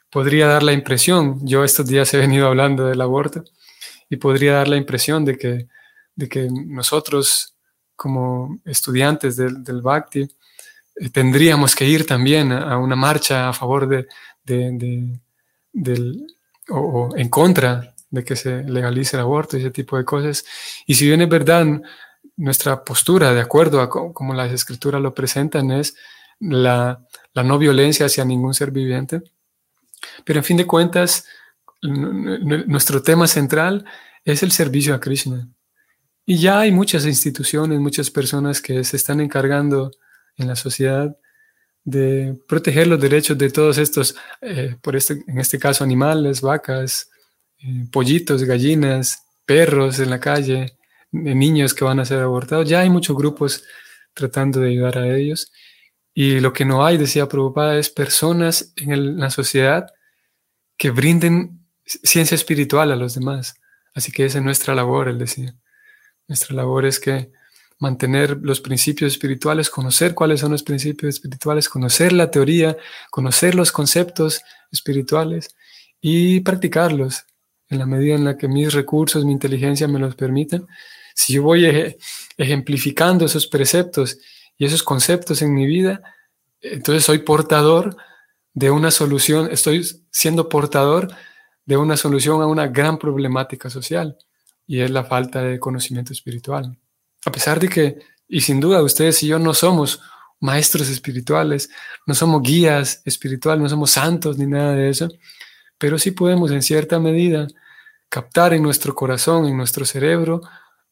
podría 0.10 0.47
dar 0.47 0.63
la 0.63 0.74
impresión, 0.74 1.45
yo 1.45 1.63
estos 1.63 1.88
días 1.88 2.13
he 2.13 2.17
venido 2.17 2.47
hablando 2.47 2.86
del 2.86 3.02
aborto, 3.02 3.43
y 4.10 4.17
podría 4.17 4.56
dar 4.56 4.67
la 4.67 4.78
impresión 4.78 5.24
de 5.24 5.38
que, 5.38 5.67
de 6.15 6.30
que 6.30 6.50
nosotros 6.52 7.56
como 7.95 8.60
estudiantes 8.65 9.38
del, 9.38 9.63
del 9.63 9.82
Bhakti 9.82 10.28
eh, 10.95 11.10
tendríamos 11.10 11.76
que 11.76 11.86
ir 11.86 12.06
también 12.06 12.52
a, 12.52 12.78
una 12.78 12.95
marcha 12.95 13.50
a 13.50 13.54
favor 13.54 13.88
de, 13.88 14.08
del, 14.43 16.28
o, 16.69 17.15
en 17.15 17.30
contra 17.30 17.93
de 18.10 18.24
que 18.24 18.36
se 18.36 18.63
legalice 18.63 19.15
el 19.15 19.21
aborto 19.21 19.56
y 19.56 19.62
ese 19.62 19.71
tipo 19.71 19.97
de 19.97 20.04
cosas. 20.04 20.43
Y 20.86 20.95
si 20.95 21.08
bien 21.08 21.21
es 21.21 21.30
verdad, 21.30 21.65
nuestra 22.38 22.84
postura, 22.84 23.34
de 23.34 23.41
acuerdo 23.41 23.82
a 23.82 23.89
como 23.89 24.34
las 24.34 24.52
escrituras 24.52 25.02
lo 25.02 25.13
presentan, 25.13 25.72
es 25.72 25.96
la, 26.39 27.06
la 27.34 27.44
no 27.44 27.58
violencia 27.58 28.06
hacia 28.06 28.26
ningún 28.26 28.54
ser 28.54 28.72
viviente. 28.72 29.22
Pero 30.26 30.39
en 30.39 30.44
fin 30.44 30.58
de 30.58 30.67
cuentas, 30.67 31.26
nuestro 31.82 33.02
tema 33.02 33.28
central 33.28 33.86
es 34.24 34.44
el 34.44 34.52
servicio 34.52 34.94
a 34.94 35.00
Krishna. 35.00 35.50
Y 36.26 36.38
ya 36.38 36.60
hay 36.60 36.72
muchas 36.72 37.06
instituciones, 37.06 37.80
muchas 37.80 38.10
personas 38.12 38.62
que 38.62 38.84
se 38.84 38.98
están 38.98 39.20
encargando 39.20 39.91
en 40.38 40.48
la 40.48 40.56
sociedad 40.56 41.17
de 41.84 42.39
proteger 42.48 42.88
los 42.88 43.02
derechos 43.02 43.38
de 43.38 43.50
todos 43.50 43.78
estos, 43.80 44.15
eh, 44.41 44.76
por 44.82 44.96
este, 44.96 45.24
en 45.28 45.39
este 45.39 45.58
caso 45.58 45.84
animales, 45.84 46.41
vacas, 46.41 47.10
eh, 47.60 47.88
pollitos, 47.91 48.44
gallinas, 48.44 49.26
perros 49.46 50.00
en 50.00 50.12
la 50.12 50.20
calle, 50.20 50.78
de 51.12 51.36
niños 51.36 51.74
que 51.74 51.84
van 51.84 52.00
a 52.00 52.06
ser 52.06 52.19
abortados. 52.19 52.67
Ya 52.67 52.82
hay 52.82 52.89
muchos 52.89 53.15
grupos 53.15 53.63
tratando 54.13 54.60
de 54.60 54.69
ayudar 54.69 54.97
a 54.97 55.15
ellos. 55.15 55.52
Y 56.13 56.39
lo 56.39 56.54
que 56.54 56.65
no 56.65 56.86
hay, 56.86 56.97
decía 56.97 57.28
Prabhupada, 57.28 57.78
es 57.78 57.89
personas 57.89 58.74
en 58.78 59.17
la 59.17 59.30
sociedad 59.30 59.88
que 60.78 60.91
brinden 60.91 61.65
ciencia 61.86 62.36
espiritual 62.36 62.91
a 62.91 62.95
los 62.95 63.13
demás. 63.13 63.56
Así 63.93 64.12
que 64.12 64.26
esa 64.26 64.39
es 64.39 64.43
nuestra 64.43 64.76
labor, 64.76 65.08
él 65.08 65.17
decía. 65.19 65.56
Nuestra 66.28 66.56
labor 66.56 66.86
es 66.86 67.00
que 67.00 67.32
mantener 67.80 68.38
los 68.41 68.62
principios 68.62 69.12
espirituales, 69.12 69.69
conocer 69.69 70.13
cuáles 70.13 70.39
son 70.39 70.52
los 70.52 70.63
principios 70.63 71.15
espirituales, 71.15 71.67
conocer 71.67 72.13
la 72.13 72.30
teoría, 72.30 72.78
conocer 73.10 73.56
los 73.56 73.71
conceptos 73.71 74.41
espirituales 74.71 75.56
y 76.00 76.41
practicarlos 76.41 77.26
en 77.69 77.80
la 77.80 77.86
medida 77.86 78.15
en 78.15 78.24
la 78.24 78.38
que 78.38 78.47
mis 78.47 78.74
recursos, 78.74 79.26
mi 79.26 79.32
inteligencia 79.32 79.88
me 79.88 80.00
los 80.00 80.15
permiten. 80.15 80.67
Si 81.13 81.34
yo 81.34 81.43
voy 81.43 81.95
ejemplificando 82.38 83.26
esos 83.26 83.47
preceptos 83.47 84.17
y 84.58 84.65
esos 84.65 84.84
conceptos 84.84 85.41
en 85.41 85.54
mi 85.54 85.65
vida, 85.65 86.02
entonces 86.62 87.04
soy 87.04 87.19
portador 87.19 87.95
de 88.54 88.69
una 88.69 88.91
solución, 88.91 89.50
estoy 89.52 89.86
siendo 90.12 90.50
portador 90.50 91.10
de 91.65 91.78
una 91.78 91.97
solución 91.97 92.41
a 92.41 92.47
una 92.47 92.67
gran 92.67 92.97
problemática 92.97 93.69
social 93.69 94.17
y 94.67 94.80
es 94.82 94.91
la 94.91 95.04
falta 95.04 95.41
de 95.41 95.60
conocimiento 95.60 96.13
espiritual. 96.13 96.78
A 97.26 97.32
pesar 97.32 97.60
de 97.60 97.69
que, 97.69 98.00
y 98.28 98.41
sin 98.41 98.60
duda 98.60 98.82
ustedes 98.84 99.21
y 99.24 99.28
yo 99.28 99.39
no 99.39 99.54
somos 99.54 100.02
maestros 100.39 100.89
espirituales, 100.89 101.69
no 102.06 102.15
somos 102.15 102.41
guías 102.41 103.02
espirituales, 103.06 103.62
no 103.62 103.69
somos 103.69 103.91
santos 103.91 104.38
ni 104.38 104.47
nada 104.47 104.74
de 104.74 104.89
eso, 104.89 105.10
pero 105.78 105.97
sí 105.97 106.12
podemos 106.12 106.52
en 106.52 106.62
cierta 106.62 107.00
medida 107.00 107.47
captar 108.10 108.54
en 108.54 108.63
nuestro 108.63 108.93
corazón, 108.93 109.45
en 109.45 109.56
nuestro 109.56 109.86
cerebro, 109.86 110.41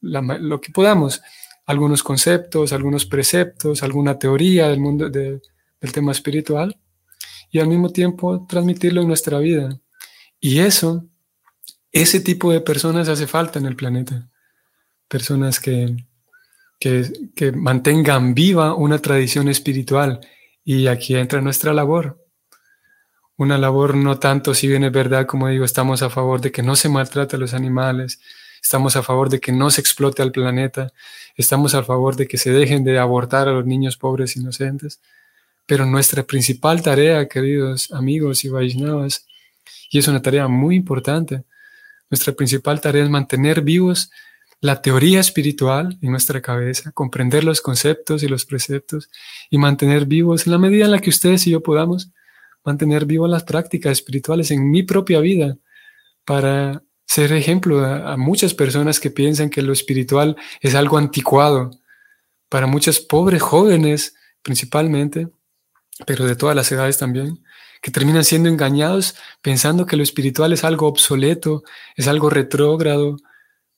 lo 0.00 0.60
que 0.60 0.72
podamos, 0.72 1.22
algunos 1.66 2.02
conceptos, 2.02 2.72
algunos 2.72 3.06
preceptos, 3.06 3.82
alguna 3.82 4.18
teoría 4.18 4.68
del 4.68 4.80
mundo 4.80 5.08
del 5.08 5.40
tema 5.92 6.12
espiritual 6.12 6.76
y 7.50 7.58
al 7.58 7.68
mismo 7.68 7.90
tiempo 7.90 8.46
transmitirlo 8.48 9.02
en 9.02 9.08
nuestra 9.08 9.38
vida. 9.38 9.78
Y 10.40 10.60
eso, 10.60 11.06
ese 11.92 12.20
tipo 12.20 12.52
de 12.52 12.60
personas 12.60 13.08
hace 13.08 13.26
falta 13.26 13.58
en 13.58 13.66
el 13.66 13.76
planeta. 13.76 14.28
Personas 15.08 15.60
que, 15.60 15.96
que, 16.78 17.52
mantengan 17.52 18.34
viva 18.34 18.74
una 18.74 18.98
tradición 18.98 19.48
espiritual. 19.48 20.20
Y 20.64 20.86
aquí 20.86 21.16
entra 21.16 21.40
nuestra 21.40 21.72
labor. 21.72 22.24
Una 23.36 23.58
labor 23.58 23.96
no 23.96 24.18
tanto, 24.18 24.54
si 24.54 24.68
bien 24.68 24.84
es 24.84 24.92
verdad, 24.92 25.26
como 25.26 25.48
digo, 25.48 25.64
estamos 25.64 26.02
a 26.02 26.10
favor 26.10 26.40
de 26.40 26.52
que 26.52 26.62
no 26.62 26.76
se 26.76 26.88
maltrate 26.88 27.36
a 27.36 27.38
los 27.38 27.54
animales, 27.54 28.20
estamos 28.62 28.96
a 28.96 29.02
favor 29.02 29.28
de 29.28 29.40
que 29.40 29.52
no 29.52 29.70
se 29.70 29.80
explote 29.80 30.22
al 30.22 30.32
planeta, 30.32 30.92
estamos 31.36 31.74
a 31.74 31.82
favor 31.82 32.16
de 32.16 32.26
que 32.26 32.38
se 32.38 32.50
dejen 32.50 32.84
de 32.84 32.98
abortar 32.98 33.48
a 33.48 33.52
los 33.52 33.66
niños 33.66 33.96
pobres 33.96 34.36
inocentes, 34.36 35.00
pero 35.66 35.86
nuestra 35.86 36.22
principal 36.24 36.82
tarea, 36.82 37.28
queridos 37.28 37.92
amigos 37.92 38.44
y 38.44 38.48
Vaishnavas, 38.48 39.26
y 39.90 39.98
es 39.98 40.08
una 40.08 40.22
tarea 40.22 40.48
muy 40.48 40.76
importante, 40.76 41.44
nuestra 42.10 42.32
principal 42.32 42.80
tarea 42.80 43.04
es 43.04 43.10
mantener 43.10 43.62
vivos 43.62 44.10
la 44.60 44.82
teoría 44.82 45.20
espiritual 45.20 45.96
en 46.02 46.10
nuestra 46.10 46.42
cabeza, 46.42 46.92
comprender 46.92 47.44
los 47.44 47.60
conceptos 47.60 48.22
y 48.22 48.28
los 48.28 48.44
preceptos 48.44 49.08
y 49.48 49.56
mantener 49.56 50.04
vivos, 50.04 50.46
en 50.46 50.52
la 50.52 50.58
medida 50.58 50.84
en 50.84 50.90
la 50.90 50.98
que 50.98 51.10
ustedes 51.10 51.46
y 51.46 51.50
yo 51.50 51.62
podamos, 51.62 52.10
mantener 52.64 53.06
vivas 53.06 53.30
las 53.30 53.44
prácticas 53.44 53.92
espirituales 53.92 54.50
en 54.50 54.70
mi 54.70 54.82
propia 54.82 55.20
vida 55.20 55.56
para 56.24 56.82
ser 57.10 57.32
ejemplo 57.32 57.84
a, 57.84 58.16
muchas 58.16 58.54
personas 58.54 59.00
que 59.00 59.10
piensan 59.10 59.50
que 59.50 59.62
lo 59.62 59.72
espiritual 59.72 60.36
es 60.60 60.76
algo 60.76 60.96
anticuado, 60.96 61.72
para 62.48 62.68
muchos 62.68 63.00
pobres 63.00 63.42
jóvenes 63.42 64.14
principalmente, 64.42 65.28
pero 66.06 66.24
de 66.24 66.36
todas 66.36 66.54
las 66.54 66.70
edades 66.70 66.98
también, 66.98 67.42
que 67.82 67.90
terminan 67.90 68.22
siendo 68.22 68.48
engañados 68.48 69.16
pensando 69.42 69.86
que 69.86 69.96
lo 69.96 70.04
espiritual 70.04 70.52
es 70.52 70.62
algo 70.62 70.86
obsoleto, 70.86 71.64
es 71.96 72.06
algo 72.06 72.30
retrógrado, 72.30 73.16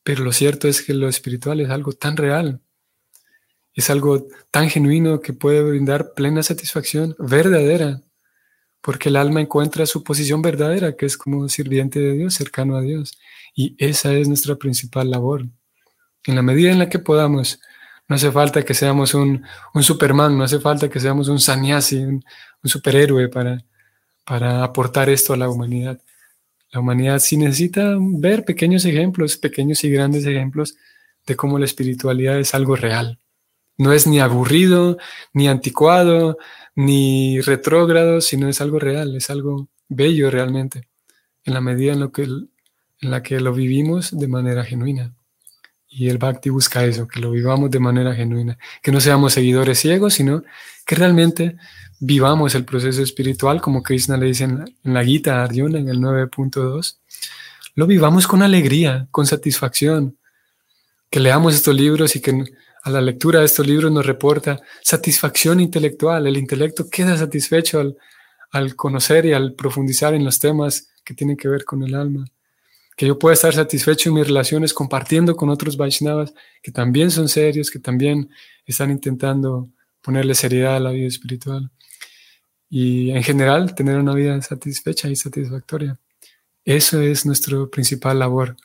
pero 0.02 0.24
lo 0.24 0.32
cierto 0.32 0.68
es 0.68 0.82
que 0.82 0.92
lo 0.92 1.08
espiritual 1.08 1.60
es 1.60 1.70
algo 1.70 1.92
tan 1.92 2.18
real, 2.18 2.60
es 3.72 3.88
algo 3.88 4.26
tan 4.50 4.68
genuino 4.68 5.22
que 5.22 5.32
puede 5.32 5.62
brindar 5.62 6.12
plena 6.12 6.42
satisfacción 6.42 7.16
verdadera, 7.18 8.02
porque 8.82 9.08
el 9.08 9.16
alma 9.16 9.40
encuentra 9.40 9.86
su 9.86 10.02
posición 10.02 10.42
verdadera, 10.42 10.96
que 10.96 11.06
es 11.06 11.16
como 11.16 11.48
sirviente 11.48 12.00
de 12.00 12.12
Dios, 12.14 12.34
cercano 12.34 12.76
a 12.76 12.82
Dios. 12.82 13.18
Y 13.54 13.76
esa 13.78 14.12
es 14.14 14.28
nuestra 14.28 14.56
principal 14.56 15.10
labor. 15.10 15.46
En 16.24 16.34
la 16.34 16.42
medida 16.42 16.70
en 16.70 16.78
la 16.78 16.88
que 16.88 16.98
podamos, 16.98 17.60
no 18.08 18.16
hace 18.16 18.30
falta 18.32 18.64
que 18.64 18.74
seamos 18.74 19.14
un, 19.14 19.44
Superman, 19.80 20.36
no 20.36 20.44
hace 20.44 20.60
falta 20.60 20.90
que 20.90 21.00
seamos 21.00 21.28
un 21.28 21.40
sannyasi, 21.40 21.98
un, 21.98 22.24
un 22.62 22.70
superhéroe 22.70 23.28
para, 23.28 23.64
para 24.26 24.64
aportar 24.64 25.08
esto 25.08 25.32
a 25.32 25.36
la 25.36 25.48
humanidad. 25.48 26.00
La 26.72 26.80
humanidad 26.80 27.20
sí 27.20 27.36
necesita 27.36 27.96
ver 27.98 28.44
pequeños 28.44 28.84
ejemplos, 28.84 29.36
pequeños 29.36 29.84
y 29.84 29.90
grandes 29.90 30.26
ejemplos 30.26 30.76
de 31.26 31.36
cómo 31.36 31.58
la 31.58 31.66
espiritualidad 31.66 32.38
es 32.40 32.54
algo 32.54 32.74
real. 32.74 33.18
No 33.78 33.92
es 33.92 34.06
ni 34.06 34.20
aburrido, 34.20 34.98
ni 35.32 35.48
anticuado, 35.48 36.38
ni 36.74 37.40
retrógrado, 37.40 38.20
sino 38.20 38.48
es 38.48 38.60
algo 38.60 38.78
real, 38.78 39.16
es 39.16 39.30
algo 39.30 39.68
bello 39.88 40.30
realmente, 40.30 40.88
en 41.44 41.54
la 41.54 41.60
medida 41.60 41.92
en, 41.92 42.00
lo 42.00 42.12
que, 42.12 42.22
en 42.22 42.48
la 43.00 43.22
que 43.22 43.40
lo 43.40 43.52
vivimos 43.52 44.16
de 44.16 44.28
manera 44.28 44.64
genuina. 44.64 45.14
Y 45.88 46.08
el 46.08 46.18
Bhakti 46.18 46.48
busca 46.48 46.84
eso, 46.84 47.06
que 47.06 47.20
lo 47.20 47.30
vivamos 47.30 47.70
de 47.70 47.78
manera 47.78 48.14
genuina, 48.14 48.58
que 48.82 48.92
no 48.92 49.00
seamos 49.00 49.34
seguidores 49.34 49.78
ciegos, 49.78 50.14
sino 50.14 50.42
que 50.86 50.94
realmente 50.94 51.56
vivamos 52.00 52.54
el 52.54 52.64
proceso 52.64 53.02
espiritual, 53.02 53.60
como 53.60 53.82
Krishna 53.82 54.16
le 54.16 54.26
dice 54.26 54.44
en 54.44 54.64
la, 54.82 55.04
Gita 55.04 55.40
a 55.40 55.44
Arjuna 55.44 55.78
en 55.78 55.88
el 55.88 55.98
9.2, 55.98 56.96
lo 57.74 57.86
vivamos 57.86 58.26
con 58.26 58.42
alegría, 58.42 59.06
con 59.10 59.26
satisfacción, 59.26 60.18
que 61.10 61.20
leamos 61.20 61.54
estos 61.54 61.76
libros 61.76 62.16
y 62.16 62.20
que 62.20 62.44
a 62.82 62.90
la 62.90 63.00
lectura 63.00 63.40
de 63.40 63.46
estos 63.46 63.66
libros 63.66 63.92
nos 63.92 64.04
reporta 64.04 64.60
satisfacción 64.82 65.60
intelectual, 65.60 66.26
el 66.26 66.36
intelecto 66.36 66.90
queda 66.90 67.16
satisfecho 67.16 67.80
al, 67.80 67.96
al 68.50 68.74
conocer 68.74 69.24
y 69.26 69.32
al 69.32 69.54
profundizar 69.54 70.14
en 70.14 70.24
los 70.24 70.40
temas 70.40 70.88
que 71.04 71.14
tienen 71.14 71.36
que 71.36 71.48
ver 71.48 71.64
con 71.64 71.82
el 71.82 71.94
alma. 71.94 72.24
Que 72.96 73.06
yo 73.06 73.18
pueda 73.18 73.34
estar 73.34 73.54
satisfecho 73.54 74.10
en 74.10 74.16
mis 74.16 74.26
relaciones 74.26 74.74
compartiendo 74.74 75.34
con 75.36 75.48
otros 75.48 75.76
Vaishnavas 75.76 76.34
que 76.62 76.72
también 76.72 77.10
son 77.10 77.28
serios, 77.28 77.70
que 77.70 77.78
también 77.78 78.30
están 78.66 78.90
intentando 78.90 79.70
ponerle 80.02 80.34
seriedad 80.34 80.76
a 80.76 80.80
la 80.80 80.90
vida 80.90 81.06
espiritual. 81.06 81.70
Y 82.68 83.10
en 83.10 83.22
general 83.22 83.74
tener 83.74 83.96
una 83.96 84.14
vida 84.14 84.40
satisfecha 84.42 85.08
y 85.08 85.16
satisfactoria. 85.16 85.98
Eso 86.64 87.00
es 87.00 87.26
nuestra 87.26 87.66
principal 87.66 88.18
labor, 88.18 88.56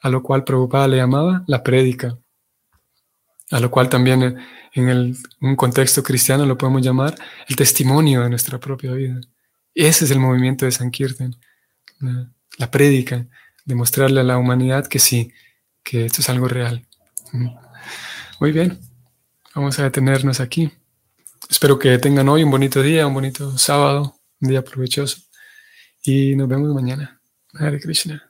a 0.00 0.08
lo 0.10 0.22
cual 0.22 0.44
Prabhupada 0.44 0.88
le 0.88 0.98
llamaba 0.98 1.44
la 1.46 1.62
prédica, 1.62 2.18
a 3.50 3.60
lo 3.60 3.70
cual 3.70 3.88
también 3.88 4.38
en 4.74 5.16
un 5.40 5.56
contexto 5.56 6.02
cristiano 6.02 6.46
lo 6.46 6.58
podemos 6.58 6.82
llamar 6.82 7.14
el 7.48 7.56
testimonio 7.56 8.22
de 8.22 8.30
nuestra 8.30 8.58
propia 8.58 8.92
vida. 8.92 9.20
Ese 9.74 10.04
es 10.04 10.10
el 10.10 10.18
movimiento 10.18 10.64
de 10.64 10.72
Sankirtan, 10.72 11.36
la, 12.00 12.30
la 12.58 12.70
prédica, 12.70 13.26
demostrarle 13.64 14.20
a 14.20 14.24
la 14.24 14.38
humanidad 14.38 14.86
que 14.86 14.98
sí, 14.98 15.32
que 15.82 16.06
esto 16.06 16.20
es 16.20 16.28
algo 16.28 16.48
real. 16.48 16.86
Muy 18.40 18.52
bien, 18.52 18.78
vamos 19.54 19.78
a 19.78 19.84
detenernos 19.84 20.40
aquí. 20.40 20.72
Espero 21.48 21.78
que 21.78 21.96
tengan 21.98 22.28
hoy 22.28 22.42
un 22.42 22.50
bonito 22.50 22.82
día, 22.82 23.06
un 23.06 23.14
bonito 23.14 23.56
sábado, 23.56 24.18
un 24.40 24.48
día 24.48 24.64
provechoso. 24.64 25.18
Y 26.02 26.36
nos 26.36 26.48
vemos 26.48 26.74
mañana. 26.74 27.20
Hare 27.54 27.80
Krishna. 27.80 28.25